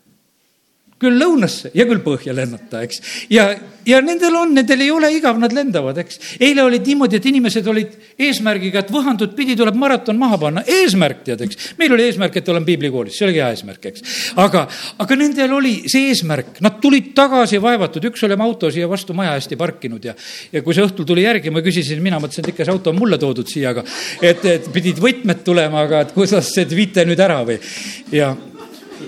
[1.01, 3.01] küll lõunasse ja küll põhja lennata, eks.
[3.27, 3.49] ja,
[3.83, 6.37] ja nendel on, nendel ei ole igav, nad lendavad, eks.
[6.39, 11.25] eile olid niimoodi, et inimesed olid eesmärgiga, et võhandut pidi tuleb maraton maha panna, eesmärk
[11.27, 11.73] tead, eks.
[11.81, 14.07] meil oli eesmärk, et olen piiblikoolis, see oligi hea eesmärk, eks.
[14.45, 14.63] aga,
[15.03, 19.17] aga nendel oli see eesmärk, nad tulid tagasi vaevatud, üks oli oma auto siia vastu
[19.17, 20.15] maja hästi parkinud ja,
[20.55, 23.03] ja kui see õhtul tuli järgi, ma küsisin, mina mõtlesin, et ikka see auto on
[23.03, 23.83] mulle toodud siia, aga
[24.23, 27.59] et, et pidid võtmed tulema, aga et kuidas see viite nüüd ära või
[28.15, 28.31] ja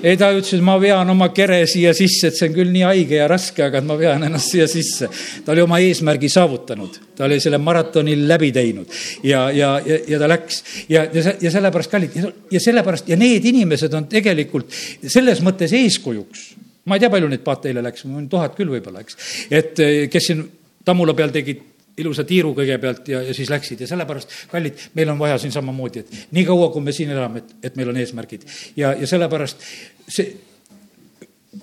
[0.02, 3.20] ei, ta ütles, ma vean oma kere siia sisse, et see on küll nii haige
[3.20, 5.10] ja raske, aga ma vean ennast siia sisse.
[5.46, 8.92] ta oli oma eesmärgi saavutanud, ta oli selle maratoni läbi teinud.
[9.24, 10.62] Ja, ja, ja, ja ta läks.
[10.90, 12.20] Ja, ja, ja sellepärast kallid
[12.52, 14.74] ja sellepärast ja need inimesed on tegelikult
[15.08, 16.50] selles mõttes eeskujuks.
[16.88, 19.18] Ma ei tea, palju neid paate eile läks, tuhat küll võib-olla, eks.
[19.52, 19.82] et
[20.12, 20.46] kes siin
[20.88, 21.66] Tammula peal tegid
[21.98, 23.82] ilusa tiiru kõigepealt ja, ja siis läksid.
[23.82, 27.44] Ja sellepärast, kallid, meil on vaja siin samamoodi, et nii kaua, kui me siin elame,
[27.44, 28.46] et, et meil on eesmärgid.
[28.78, 29.66] Ja, ja sellepärast
[30.08, 30.30] see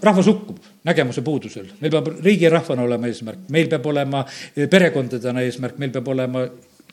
[0.03, 4.25] rahvas hukkub nägemuse puudusel, meil peab riigi ja rahvana olema eesmärk, meil peab olema
[4.71, 6.45] perekondadena eesmärk, meil peab olema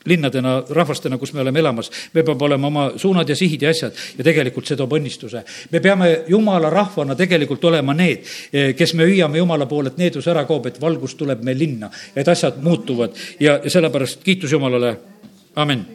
[0.05, 3.97] linnadena, rahvastena, kus me oleme elamas, meil peab olema oma suunad ja sihid ja asjad
[4.17, 5.43] ja tegelikult see toob õnnistuse.
[5.71, 10.27] me peame jumala rahvana tegelikult olema need, eh, kes me hüüame jumala poole, et needus
[10.27, 14.97] ära kaob, et valgus tuleb meil linna, et asjad muutuvad ja, ja sellepärast kiitus Jumalale,
[15.55, 15.85] amin.